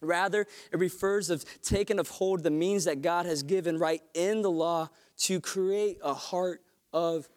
Rather, 0.01 0.47
it 0.73 0.79
refers 0.79 1.29
of 1.29 1.45
taking 1.63 1.99
of 1.99 2.09
hold 2.09 2.43
the 2.43 2.51
means 2.51 2.85
that 2.85 3.03
God 3.03 3.27
has 3.27 3.43
given 3.43 3.79
right 3.79 4.03
in 4.15 4.43
the 4.43 4.51
law 4.51 4.89
to 5.19 5.41
create 5.41 5.99
a 6.03 6.15
heart 6.15 6.63
of 6.93 7.29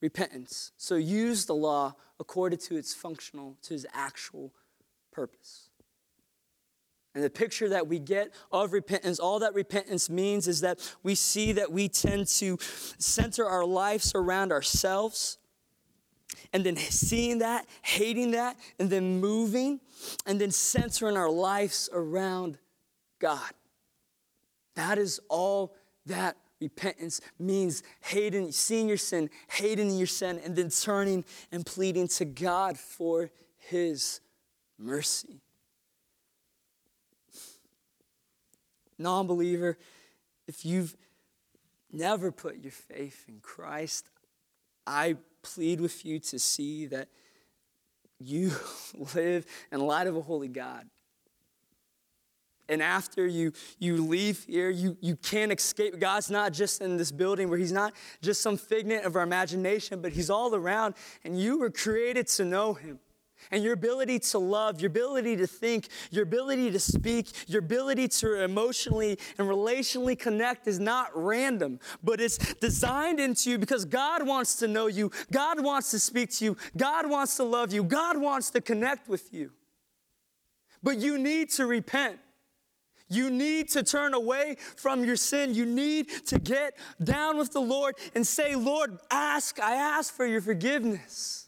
repentance. 0.00 0.72
So 0.76 0.96
use 0.96 1.44
the 1.44 1.54
law 1.54 1.94
according 2.18 2.60
to 2.60 2.76
its 2.76 2.94
functional, 2.94 3.56
to 3.62 3.74
its 3.74 3.86
actual 3.92 4.52
purpose. 5.12 5.68
And 7.14 7.22
the 7.22 7.30
picture 7.30 7.68
that 7.68 7.86
we 7.86 7.98
get 7.98 8.32
of 8.50 8.72
repentance, 8.72 9.18
all 9.18 9.38
that 9.40 9.54
repentance 9.54 10.08
means 10.08 10.48
is 10.48 10.62
that 10.62 10.80
we 11.02 11.14
see 11.14 11.52
that 11.52 11.70
we 11.70 11.88
tend 11.88 12.26
to 12.28 12.58
center 12.60 13.46
our 13.46 13.66
lives 13.66 14.12
around 14.14 14.50
ourselves. 14.50 15.36
And 16.52 16.64
then 16.64 16.76
seeing 16.76 17.38
that, 17.38 17.66
hating 17.82 18.32
that, 18.32 18.56
and 18.78 18.90
then 18.90 19.20
moving, 19.20 19.80
and 20.26 20.40
then 20.40 20.50
centering 20.50 21.16
our 21.16 21.30
lives 21.30 21.88
around 21.92 22.58
God. 23.18 23.52
That 24.74 24.98
is 24.98 25.20
all 25.28 25.74
that 26.06 26.36
Repentance 26.62 27.20
means 27.40 27.82
hating, 28.00 28.52
seeing 28.52 28.86
your 28.86 28.96
sin, 28.96 29.30
hating 29.50 29.98
your 29.98 30.06
sin, 30.06 30.40
and 30.44 30.54
then 30.54 30.70
turning 30.70 31.24
and 31.50 31.66
pleading 31.66 32.06
to 32.06 32.24
God 32.24 32.78
for 32.78 33.30
His 33.58 34.20
mercy. 34.78 35.40
Non 38.96 39.26
believer, 39.26 39.76
if 40.46 40.64
you've 40.64 40.96
never 41.90 42.30
put 42.30 42.58
your 42.62 42.70
faith 42.70 43.24
in 43.26 43.40
Christ, 43.42 44.08
I 44.86 45.16
plead 45.42 45.80
with 45.80 46.04
you 46.04 46.18
to 46.20 46.38
see 46.38 46.86
that 46.86 47.08
you 48.18 48.52
live 49.14 49.46
in 49.70 49.80
light 49.80 50.06
of 50.06 50.16
a 50.16 50.22
holy 50.22 50.48
God 50.48 50.88
And 52.68 52.82
after 52.82 53.26
you, 53.26 53.52
you 53.78 54.06
leave 54.06 54.44
here, 54.44 54.70
you, 54.70 54.96
you 55.00 55.16
can't 55.16 55.52
escape. 55.52 55.98
God's 55.98 56.30
not 56.30 56.52
just 56.52 56.80
in 56.80 56.96
this 56.96 57.12
building 57.12 57.50
where 57.50 57.58
He's 57.58 57.72
not 57.72 57.92
just 58.22 58.40
some 58.40 58.56
figment 58.56 59.04
of 59.04 59.16
our 59.16 59.22
imagination, 59.22 60.00
but 60.00 60.12
He's 60.12 60.30
all 60.30 60.54
around. 60.54 60.94
And 61.24 61.38
you 61.38 61.58
were 61.58 61.70
created 61.70 62.28
to 62.28 62.44
know 62.44 62.74
Him. 62.74 62.98
And 63.50 63.62
your 63.62 63.72
ability 63.74 64.18
to 64.20 64.38
love, 64.38 64.80
your 64.80 64.88
ability 64.90 65.36
to 65.36 65.46
think, 65.46 65.88
your 66.10 66.22
ability 66.22 66.70
to 66.70 66.80
speak, 66.80 67.28
your 67.48 67.60
ability 67.60 68.08
to 68.08 68.42
emotionally 68.42 69.18
and 69.38 69.48
relationally 69.48 70.18
connect 70.18 70.66
is 70.66 70.78
not 70.78 71.10
random, 71.14 71.80
but 72.02 72.20
it's 72.20 72.38
designed 72.54 73.20
into 73.20 73.50
you 73.50 73.58
because 73.58 73.84
God 73.84 74.26
wants 74.26 74.56
to 74.56 74.68
know 74.68 74.86
you. 74.86 75.10
God 75.30 75.62
wants 75.62 75.90
to 75.90 75.98
speak 75.98 76.30
to 76.32 76.44
you. 76.44 76.56
God 76.76 77.08
wants 77.08 77.36
to 77.36 77.44
love 77.44 77.72
you. 77.72 77.82
God 77.82 78.18
wants 78.18 78.50
to 78.50 78.60
connect 78.60 79.08
with 79.08 79.32
you. 79.32 79.50
But 80.82 80.98
you 80.98 81.18
need 81.18 81.50
to 81.50 81.66
repent. 81.66 82.18
You 83.08 83.28
need 83.28 83.68
to 83.70 83.82
turn 83.82 84.14
away 84.14 84.56
from 84.76 85.04
your 85.04 85.16
sin. 85.16 85.54
You 85.54 85.66
need 85.66 86.08
to 86.26 86.38
get 86.38 86.78
down 87.02 87.36
with 87.36 87.52
the 87.52 87.60
Lord 87.60 87.96
and 88.14 88.26
say, 88.26 88.54
Lord, 88.54 88.98
ask, 89.10 89.60
I 89.60 89.74
ask 89.74 90.14
for 90.14 90.24
your 90.24 90.40
forgiveness. 90.40 91.41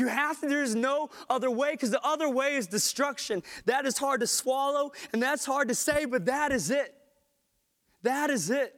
You 0.00 0.06
have 0.06 0.40
to, 0.40 0.48
there's 0.48 0.74
no 0.74 1.10
other 1.28 1.50
way 1.50 1.72
because 1.72 1.90
the 1.90 2.02
other 2.02 2.26
way 2.30 2.54
is 2.54 2.66
destruction. 2.66 3.42
That 3.66 3.84
is 3.84 3.98
hard 3.98 4.22
to 4.22 4.26
swallow 4.26 4.92
and 5.12 5.22
that's 5.22 5.44
hard 5.44 5.68
to 5.68 5.74
say, 5.74 6.06
but 6.06 6.24
that 6.24 6.52
is 6.52 6.70
it. 6.70 6.94
That 8.02 8.30
is 8.30 8.48
it. 8.48 8.74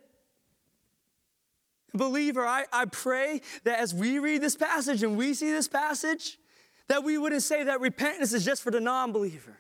Believer, 1.95 2.45
I, 2.45 2.65
I 2.73 2.87
pray 2.87 3.41
that 3.63 3.79
as 3.79 3.95
we 3.95 4.19
read 4.19 4.43
this 4.43 4.57
passage 4.57 5.05
and 5.05 5.17
we 5.17 5.33
see 5.33 5.53
this 5.53 5.69
passage, 5.69 6.39
that 6.89 7.05
we 7.05 7.19
wouldn't 7.19 7.45
say 7.45 7.63
that 7.63 7.81
repentance 7.81 8.33
is 8.33 8.45
just 8.45 8.61
for 8.61 8.73
the 8.73 8.81
non 8.81 9.13
believer. 9.13 9.59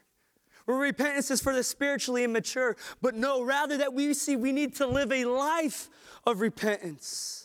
Or 0.66 0.78
repentance 0.78 1.30
is 1.30 1.40
for 1.40 1.54
the 1.54 1.62
spiritually 1.62 2.24
immature. 2.24 2.76
But 3.00 3.14
no, 3.14 3.44
rather 3.44 3.76
that 3.76 3.94
we 3.94 4.14
see 4.14 4.34
we 4.34 4.50
need 4.50 4.74
to 4.76 4.86
live 4.88 5.12
a 5.12 5.26
life 5.26 5.88
of 6.26 6.40
repentance. 6.40 7.41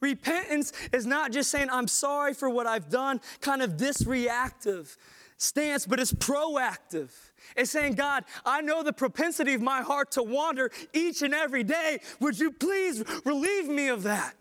Repentance 0.00 0.72
is 0.92 1.06
not 1.06 1.32
just 1.32 1.50
saying, 1.50 1.68
I'm 1.70 1.88
sorry 1.88 2.34
for 2.34 2.48
what 2.48 2.66
I've 2.66 2.88
done, 2.88 3.20
kind 3.40 3.62
of 3.62 3.78
this 3.78 4.06
reactive 4.06 4.96
stance, 5.38 5.86
but 5.86 5.98
it's 6.00 6.12
proactive. 6.12 7.10
It's 7.56 7.70
saying, 7.70 7.94
God, 7.94 8.24
I 8.44 8.60
know 8.60 8.82
the 8.82 8.92
propensity 8.92 9.54
of 9.54 9.62
my 9.62 9.82
heart 9.82 10.12
to 10.12 10.22
wander 10.22 10.70
each 10.92 11.22
and 11.22 11.32
every 11.32 11.64
day. 11.64 12.00
Would 12.20 12.38
you 12.38 12.50
please 12.50 13.02
relieve 13.24 13.68
me 13.68 13.88
of 13.88 14.02
that? 14.02 14.34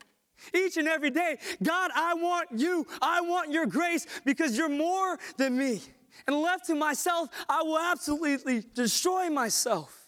Each 0.54 0.78
and 0.78 0.88
every 0.88 1.10
day, 1.10 1.38
God, 1.64 1.92
I 1.96 2.14
want 2.14 2.50
you. 2.52 2.86
I 3.02 3.22
want 3.22 3.52
your 3.52 3.66
grace 3.66 4.06
because 4.26 4.58
you're 4.58 4.70
more 4.70 5.18
than 5.38 5.58
me. 5.58 5.82
And 6.26 6.36
left 6.36 6.68
to 6.68 6.76
myself, 6.76 7.30
I 7.50 7.64
will 7.64 7.80
absolutely 7.80 8.64
destroy 8.74 9.30
myself. 9.30 10.08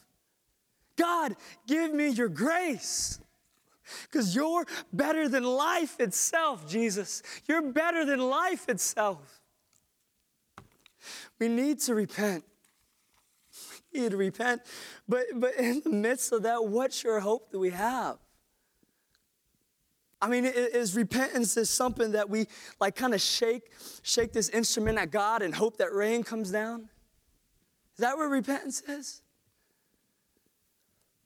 God, 0.98 1.36
give 1.66 1.94
me 1.94 2.10
your 2.10 2.30
grace. 2.30 3.20
Because 4.04 4.36
you're 4.36 4.66
better 4.94 5.28
than 5.28 5.44
life 5.44 6.00
itself, 6.00 6.70
Jesus. 6.70 7.24
You're 7.48 7.72
better 7.72 8.06
than 8.06 8.20
life 8.20 8.68
itself. 8.70 9.42
We 11.40 11.48
need 11.48 11.80
to 11.82 11.96
repent. 11.96 12.44
We 13.94 14.02
need 14.02 14.12
to 14.12 14.18
repent. 14.18 14.62
But, 15.08 15.26
but 15.36 15.56
in 15.56 15.82
the 15.84 15.90
midst 15.90 16.32
of 16.32 16.44
that, 16.44 16.66
what 16.66 16.94
sure 16.94 17.20
hope 17.20 17.52
do 17.52 17.60
we 17.60 17.72
have? 17.72 18.18
I 20.22 20.28
mean, 20.28 20.46
is 20.46 20.96
repentance 20.96 21.56
is 21.56 21.70
something 21.70 22.12
that 22.12 22.30
we 22.30 22.48
like 22.82 22.96
kind 22.96 23.14
of 23.14 23.22
shake, 23.22 23.72
shake 24.02 24.34
this 24.34 24.50
instrument 24.50 24.98
at 24.98 25.12
God 25.12 25.42
and 25.42 25.56
hope 25.56 25.78
that 25.78 25.94
rain 25.94 26.24
comes 26.24 26.52
down? 26.52 26.90
Is 27.94 28.00
that 28.00 28.18
what 28.18 28.26
repentance 28.26 28.82
is? 28.82 29.22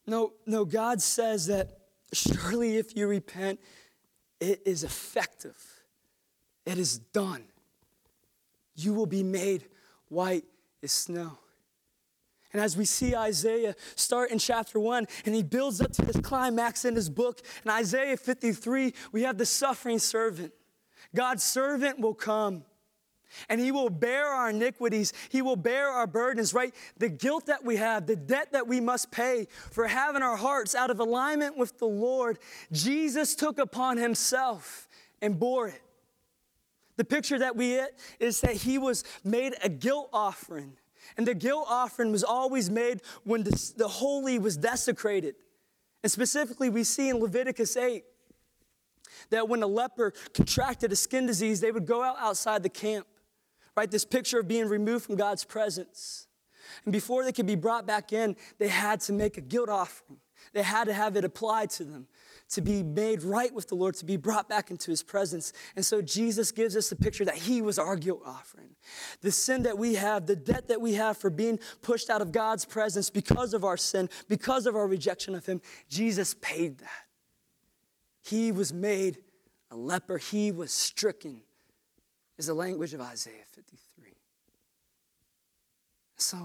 No, 0.05 0.33
no, 0.45 0.63
God 0.65 1.01
says 1.01 1.47
that 1.47 1.79
Surely, 2.13 2.77
if 2.77 2.95
you 2.95 3.07
repent, 3.07 3.59
it 4.39 4.61
is 4.65 4.83
effective, 4.83 5.57
it 6.65 6.77
is 6.77 6.97
done. 6.97 7.43
You 8.75 8.93
will 8.93 9.05
be 9.05 9.23
made 9.23 9.65
white 10.09 10.45
as 10.81 10.91
snow. 10.91 11.37
And 12.51 12.61
as 12.61 12.77
we 12.77 12.85
see 12.85 13.15
Isaiah 13.15 13.75
start 13.95 14.29
in 14.29 14.37
chapter 14.37 14.79
one, 14.79 15.07
and 15.25 15.33
he 15.33 15.41
builds 15.41 15.81
up 15.81 15.91
to 15.93 16.03
this 16.03 16.17
climax 16.17 16.85
in 16.85 16.95
his 16.95 17.09
book, 17.09 17.41
in 17.65 17.71
Isaiah 17.71 18.15
53, 18.15 18.93
we 19.11 19.23
have 19.23 19.37
the 19.39 19.45
suffering 19.45 19.97
servant. 19.97 20.53
God's 21.15 21.43
servant 21.43 21.99
will 21.99 22.13
come 22.13 22.63
and 23.49 23.59
He 23.59 23.71
will 23.71 23.89
bear 23.89 24.27
our 24.27 24.49
iniquities. 24.49 25.13
He 25.29 25.41
will 25.41 25.55
bear 25.55 25.89
our 25.89 26.07
burdens, 26.07 26.53
right? 26.53 26.73
The 26.97 27.09
guilt 27.09 27.47
that 27.47 27.63
we 27.63 27.77
have, 27.77 28.05
the 28.05 28.15
debt 28.15 28.51
that 28.51 28.67
we 28.67 28.79
must 28.79 29.11
pay 29.11 29.47
for 29.71 29.87
having 29.87 30.21
our 30.21 30.35
hearts 30.35 30.75
out 30.75 30.89
of 30.89 30.99
alignment 30.99 31.57
with 31.57 31.79
the 31.79 31.87
Lord, 31.87 32.39
Jesus 32.71 33.35
took 33.35 33.59
upon 33.59 33.97
Himself 33.97 34.87
and 35.21 35.39
bore 35.39 35.67
it. 35.69 35.81
The 36.95 37.05
picture 37.05 37.39
that 37.39 37.55
we 37.55 37.69
get 37.69 37.99
is 38.19 38.41
that 38.41 38.53
He 38.53 38.77
was 38.77 39.03
made 39.23 39.55
a 39.63 39.69
guilt 39.69 40.09
offering. 40.13 40.77
And 41.17 41.27
the 41.27 41.35
guilt 41.35 41.67
offering 41.69 42.11
was 42.11 42.23
always 42.23 42.69
made 42.69 43.01
when 43.23 43.43
the, 43.43 43.73
the 43.77 43.87
holy 43.87 44.39
was 44.39 44.57
desecrated. 44.57 45.35
And 46.01 46.11
specifically, 46.11 46.69
we 46.69 46.83
see 46.83 47.09
in 47.09 47.19
Leviticus 47.19 47.77
8 47.77 48.03
that 49.29 49.47
when 49.47 49.63
a 49.63 49.67
leper 49.67 50.13
contracted 50.33 50.91
a 50.91 50.95
skin 50.95 51.25
disease, 51.25 51.61
they 51.61 51.71
would 51.71 51.85
go 51.85 52.03
out 52.03 52.17
outside 52.19 52.63
the 52.63 52.69
camp 52.69 53.07
right? 53.75 53.89
This 53.89 54.05
picture 54.05 54.39
of 54.39 54.47
being 54.47 54.67
removed 54.67 55.05
from 55.05 55.15
God's 55.15 55.43
presence. 55.43 56.27
And 56.85 56.91
before 56.91 57.23
they 57.23 57.31
could 57.31 57.45
be 57.45 57.55
brought 57.55 57.85
back 57.85 58.13
in, 58.13 58.35
they 58.57 58.67
had 58.67 58.99
to 59.01 59.13
make 59.13 59.37
a 59.37 59.41
guilt 59.41 59.69
offering. 59.69 60.19
They 60.51 60.63
had 60.63 60.85
to 60.85 60.93
have 60.93 61.15
it 61.15 61.23
applied 61.23 61.69
to 61.71 61.83
them 61.83 62.07
to 62.49 62.61
be 62.61 62.83
made 62.83 63.23
right 63.23 63.53
with 63.53 63.67
the 63.69 63.75
Lord, 63.75 63.95
to 63.95 64.05
be 64.05 64.17
brought 64.17 64.49
back 64.49 64.69
into 64.69 64.91
his 64.91 65.01
presence. 65.01 65.53
And 65.75 65.85
so 65.85 66.01
Jesus 66.01 66.51
gives 66.51 66.75
us 66.75 66.89
the 66.89 66.95
picture 66.95 67.25
that 67.25 67.35
he 67.35 67.61
was 67.61 67.79
our 67.79 67.95
guilt 67.95 68.21
offering. 68.25 68.75
The 69.21 69.31
sin 69.31 69.63
that 69.63 69.77
we 69.77 69.95
have, 69.95 70.25
the 70.25 70.35
debt 70.35 70.67
that 70.67 70.81
we 70.81 70.93
have 70.93 71.17
for 71.17 71.29
being 71.29 71.59
pushed 71.81 72.09
out 72.09 72.21
of 72.21 72.31
God's 72.31 72.65
presence 72.65 73.09
because 73.09 73.53
of 73.53 73.63
our 73.63 73.77
sin, 73.77 74.09
because 74.27 74.65
of 74.67 74.75
our 74.75 74.87
rejection 74.87 75.33
of 75.33 75.45
him, 75.45 75.61
Jesus 75.89 76.35
paid 76.41 76.79
that. 76.79 76.89
He 78.21 78.51
was 78.51 78.71
made 78.71 79.19
a 79.71 79.75
leper, 79.75 80.17
he 80.17 80.51
was 80.51 80.71
stricken 80.71 81.41
is 82.37 82.47
the 82.47 82.53
language 82.53 82.93
of 82.93 83.01
Isaiah 83.01 83.45
53. 83.51 84.11
So, 86.17 86.37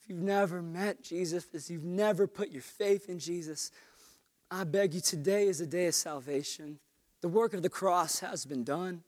if 0.00 0.08
you've 0.08 0.22
never 0.22 0.62
met 0.62 1.02
Jesus, 1.02 1.46
if 1.52 1.70
you've 1.70 1.84
never 1.84 2.26
put 2.26 2.50
your 2.50 2.62
faith 2.62 3.08
in 3.08 3.18
Jesus, 3.18 3.70
I 4.50 4.64
beg 4.64 4.94
you, 4.94 5.00
today 5.00 5.48
is 5.48 5.60
a 5.60 5.66
day 5.66 5.86
of 5.86 5.94
salvation. 5.94 6.78
The 7.22 7.28
work 7.28 7.54
of 7.54 7.62
the 7.62 7.68
cross 7.68 8.20
has 8.20 8.44
been 8.44 8.62
done. 8.62 9.02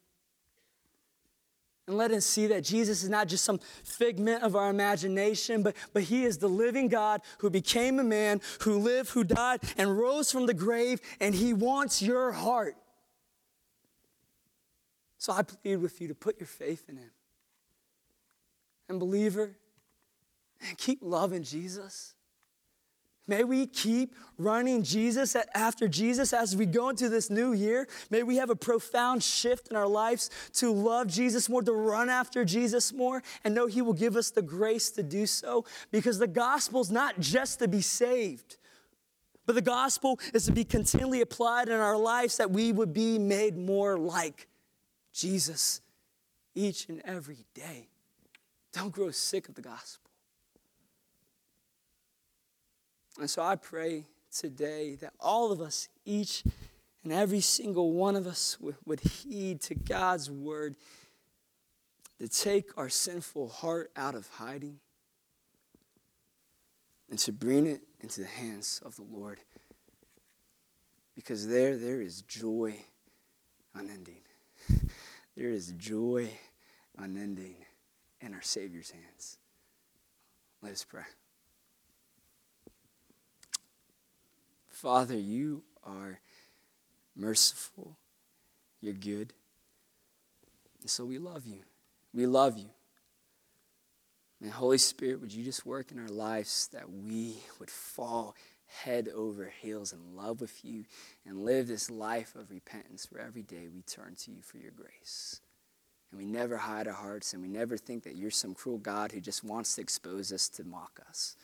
And 1.87 1.97
let 1.97 2.11
us 2.11 2.27
see 2.27 2.47
that 2.49 2.65
Jesus 2.65 3.03
is 3.03 3.09
not 3.09 3.29
just 3.29 3.45
some 3.45 3.61
figment 3.83 4.43
of 4.43 4.55
our 4.55 4.69
imagination, 4.69 5.63
but, 5.63 5.75
but 5.95 6.03
He 6.03 6.25
is 6.25 6.37
the 6.37 6.49
living 6.49 6.89
God 6.89 7.23
who 7.39 7.49
became 7.49 7.99
a 7.99 8.05
man, 8.05 8.43
who 8.61 8.79
lived, 8.79 9.11
who 9.11 9.25
died, 9.25 9.61
and 9.79 9.99
rose 9.99 10.31
from 10.31 10.47
the 10.47 10.55
grave, 10.55 11.01
and 11.19 11.35
He 11.35 11.55
wants 11.55 12.03
your 12.03 12.33
heart. 12.33 12.77
So 15.19 15.33
I 15.33 15.43
plead 15.43 15.77
with 15.77 16.01
you 16.01 16.09
to 16.09 16.15
put 16.15 16.39
your 16.39 16.47
faith 16.47 16.89
in 16.89 16.97
him. 16.97 17.11
And 18.89 18.99
believer, 18.99 19.57
and 20.67 20.79
keep 20.79 21.01
loving 21.03 21.43
Jesus. 21.43 22.15
May 23.27 23.45
we 23.45 23.67
keep 23.67 24.15
running 24.39 24.83
Jesus 24.83 25.37
after 25.55 25.87
Jesus 25.87 26.33
as 26.33 26.57
we 26.57 26.65
go 26.65 26.89
into 26.89 27.11
this 27.11 27.29
new 27.29 27.53
year. 27.53 27.87
May 28.11 28.23
we 28.23 28.37
have 28.37 28.49
a 28.49 28.57
profound 28.57 29.23
shift 29.23 29.69
in 29.69 29.77
our 29.77 29.87
lives 29.87 30.31
to 30.55 30.73
love 30.73 31.09
Jesus 31.09 31.47
more, 31.47 31.61
to 31.61 31.73
run 31.73 32.09
after 32.09 32.43
Jesus 32.43 32.91
more, 32.91 33.23
and 33.45 33.55
know 33.55 33.67
He 33.67 33.83
will 33.83 33.93
give 33.93 34.17
us 34.17 34.31
the 34.31 34.41
grace 34.41 34.91
to 34.93 35.03
do 35.03 35.27
so. 35.27 35.67
Because 35.91 36.19
the 36.19 36.27
gospel 36.27 36.81
is 36.81 36.91
not 36.91 37.21
just 37.21 37.59
to 37.59 37.69
be 37.69 37.83
saved, 37.83 38.57
but 39.45 39.55
the 39.55 39.63
gospel 39.63 40.19
is 40.33 40.47
to 40.47 40.53
be 40.53 40.65
continually 40.65 41.21
applied 41.21 41.69
in 41.69 41.75
our 41.75 41.99
lives 41.99 42.39
that 42.39 42.51
we 42.51 42.73
would 42.73 42.95
be 42.95 43.19
made 43.19 43.59
more 43.59 43.99
like 43.99 44.49
Jesus 45.19 45.81
each 46.55 46.89
and 46.89 47.03
every 47.05 47.45
day. 47.53 47.89
Don't 48.73 48.93
grow 48.93 49.11
sick 49.11 49.49
of 49.49 49.57
the 49.57 49.63
gospel. 49.63 50.11
And 53.19 53.29
so 53.29 53.43
I 53.43 53.57
pray 53.57 54.05
today 54.31 54.95
that 55.01 55.13
all 55.19 55.51
of 55.51 55.61
us, 55.61 55.89
each 56.05 56.45
and 57.03 57.13
every 57.13 57.41
single 57.41 57.93
one 57.93 58.15
of 58.15 58.29
us, 58.29 58.59
would, 58.61 59.01
heed 59.01 59.61
to 59.63 59.75
God's 59.75 60.31
word 60.31 60.77
to 62.21 62.29
take 62.29 62.71
our 62.77 62.89
sinful 62.89 63.49
heart 63.49 63.91
out 63.97 64.15
of 64.15 64.29
hiding 64.29 64.79
and 67.11 67.19
to 67.21 67.33
bring 67.33 67.67
it 67.67 67.81
into 68.01 68.21
the 68.21 68.27
hands 68.27 68.81
of 68.85 68.95
the 68.95 69.05
Lord. 69.11 69.41
Because 71.17 71.49
there, 71.49 71.77
there 71.77 72.01
is 72.01 72.23
joy 72.23 72.77
unending. 73.75 74.21
There 75.39 75.51
is 75.51 75.73
joy 75.79 76.31
unending 76.99 77.55
in 78.21 78.35
our 78.35 78.43
Savior's 78.43 78.91
hands. 78.91 79.39
Let 80.61 80.73
us 80.73 80.85
pray. 80.85 81.05
Father, 84.69 85.17
you 85.17 85.63
are 85.85 86.19
merciful. 87.15 87.97
You're 88.81 88.95
good. 88.95 89.33
And 90.81 90.91
so 90.91 91.05
we 91.05 91.19
love 91.19 91.47
you. 91.47 91.61
We 92.13 92.27
love 92.27 92.59
you. 92.59 92.71
And 94.43 94.51
Holy 94.51 94.79
Spirit, 94.79 95.21
would 95.21 95.33
you 95.33 95.45
just 95.45 95.65
work 95.65 95.93
in 95.93 96.01
our 96.01 96.09
lives 96.09 96.69
that 96.73 96.91
we 96.91 97.37
would 97.61 97.71
fall 97.71 98.35
head 98.69 99.09
over 99.15 99.53
heels 99.61 99.93
in 99.93 100.17
love 100.17 100.41
with 100.41 100.65
you 100.65 100.85
and 101.27 101.45
live 101.45 101.67
this 101.67 101.91
life 101.91 102.35
of 102.35 102.51
repentance 102.51 103.09
where 103.11 103.25
every 103.25 103.43
day 103.43 103.69
we 103.73 103.83
turn 103.83 104.15
to 104.17 104.31
you 104.31 104.43
for 104.43 104.59
your 104.59 104.73
grace. 104.73 105.41
And 106.11 106.19
we 106.19 106.27
never 106.27 106.57
hide 106.57 106.87
our 106.87 106.95
hearts 106.95 107.33
and 107.33 107.43
we 107.43 107.49
never 107.49 107.77
think 107.77 108.05
that 108.05 108.17
you're 108.17 108.31
some 108.31 108.55
cruel 108.55 108.79
God 108.79 109.13
who 109.13 109.21
just 109.21 109.45
wants 109.45 109.75
to 109.75 109.81
expose 109.81 110.33
us 110.33 110.49
to 110.51 110.65
mock 110.65 111.01
us. 111.09 111.37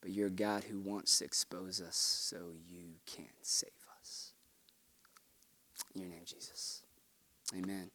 But 0.00 0.10
you're 0.10 0.28
a 0.28 0.30
God 0.30 0.64
who 0.64 0.78
wants 0.78 1.18
to 1.18 1.24
expose 1.24 1.80
us 1.80 1.96
so 1.96 2.36
you 2.68 2.94
can 3.06 3.26
save 3.42 3.70
us. 4.00 4.32
In 5.94 6.02
your 6.02 6.10
name, 6.10 6.22
Jesus. 6.24 6.82
Amen. 7.56 7.90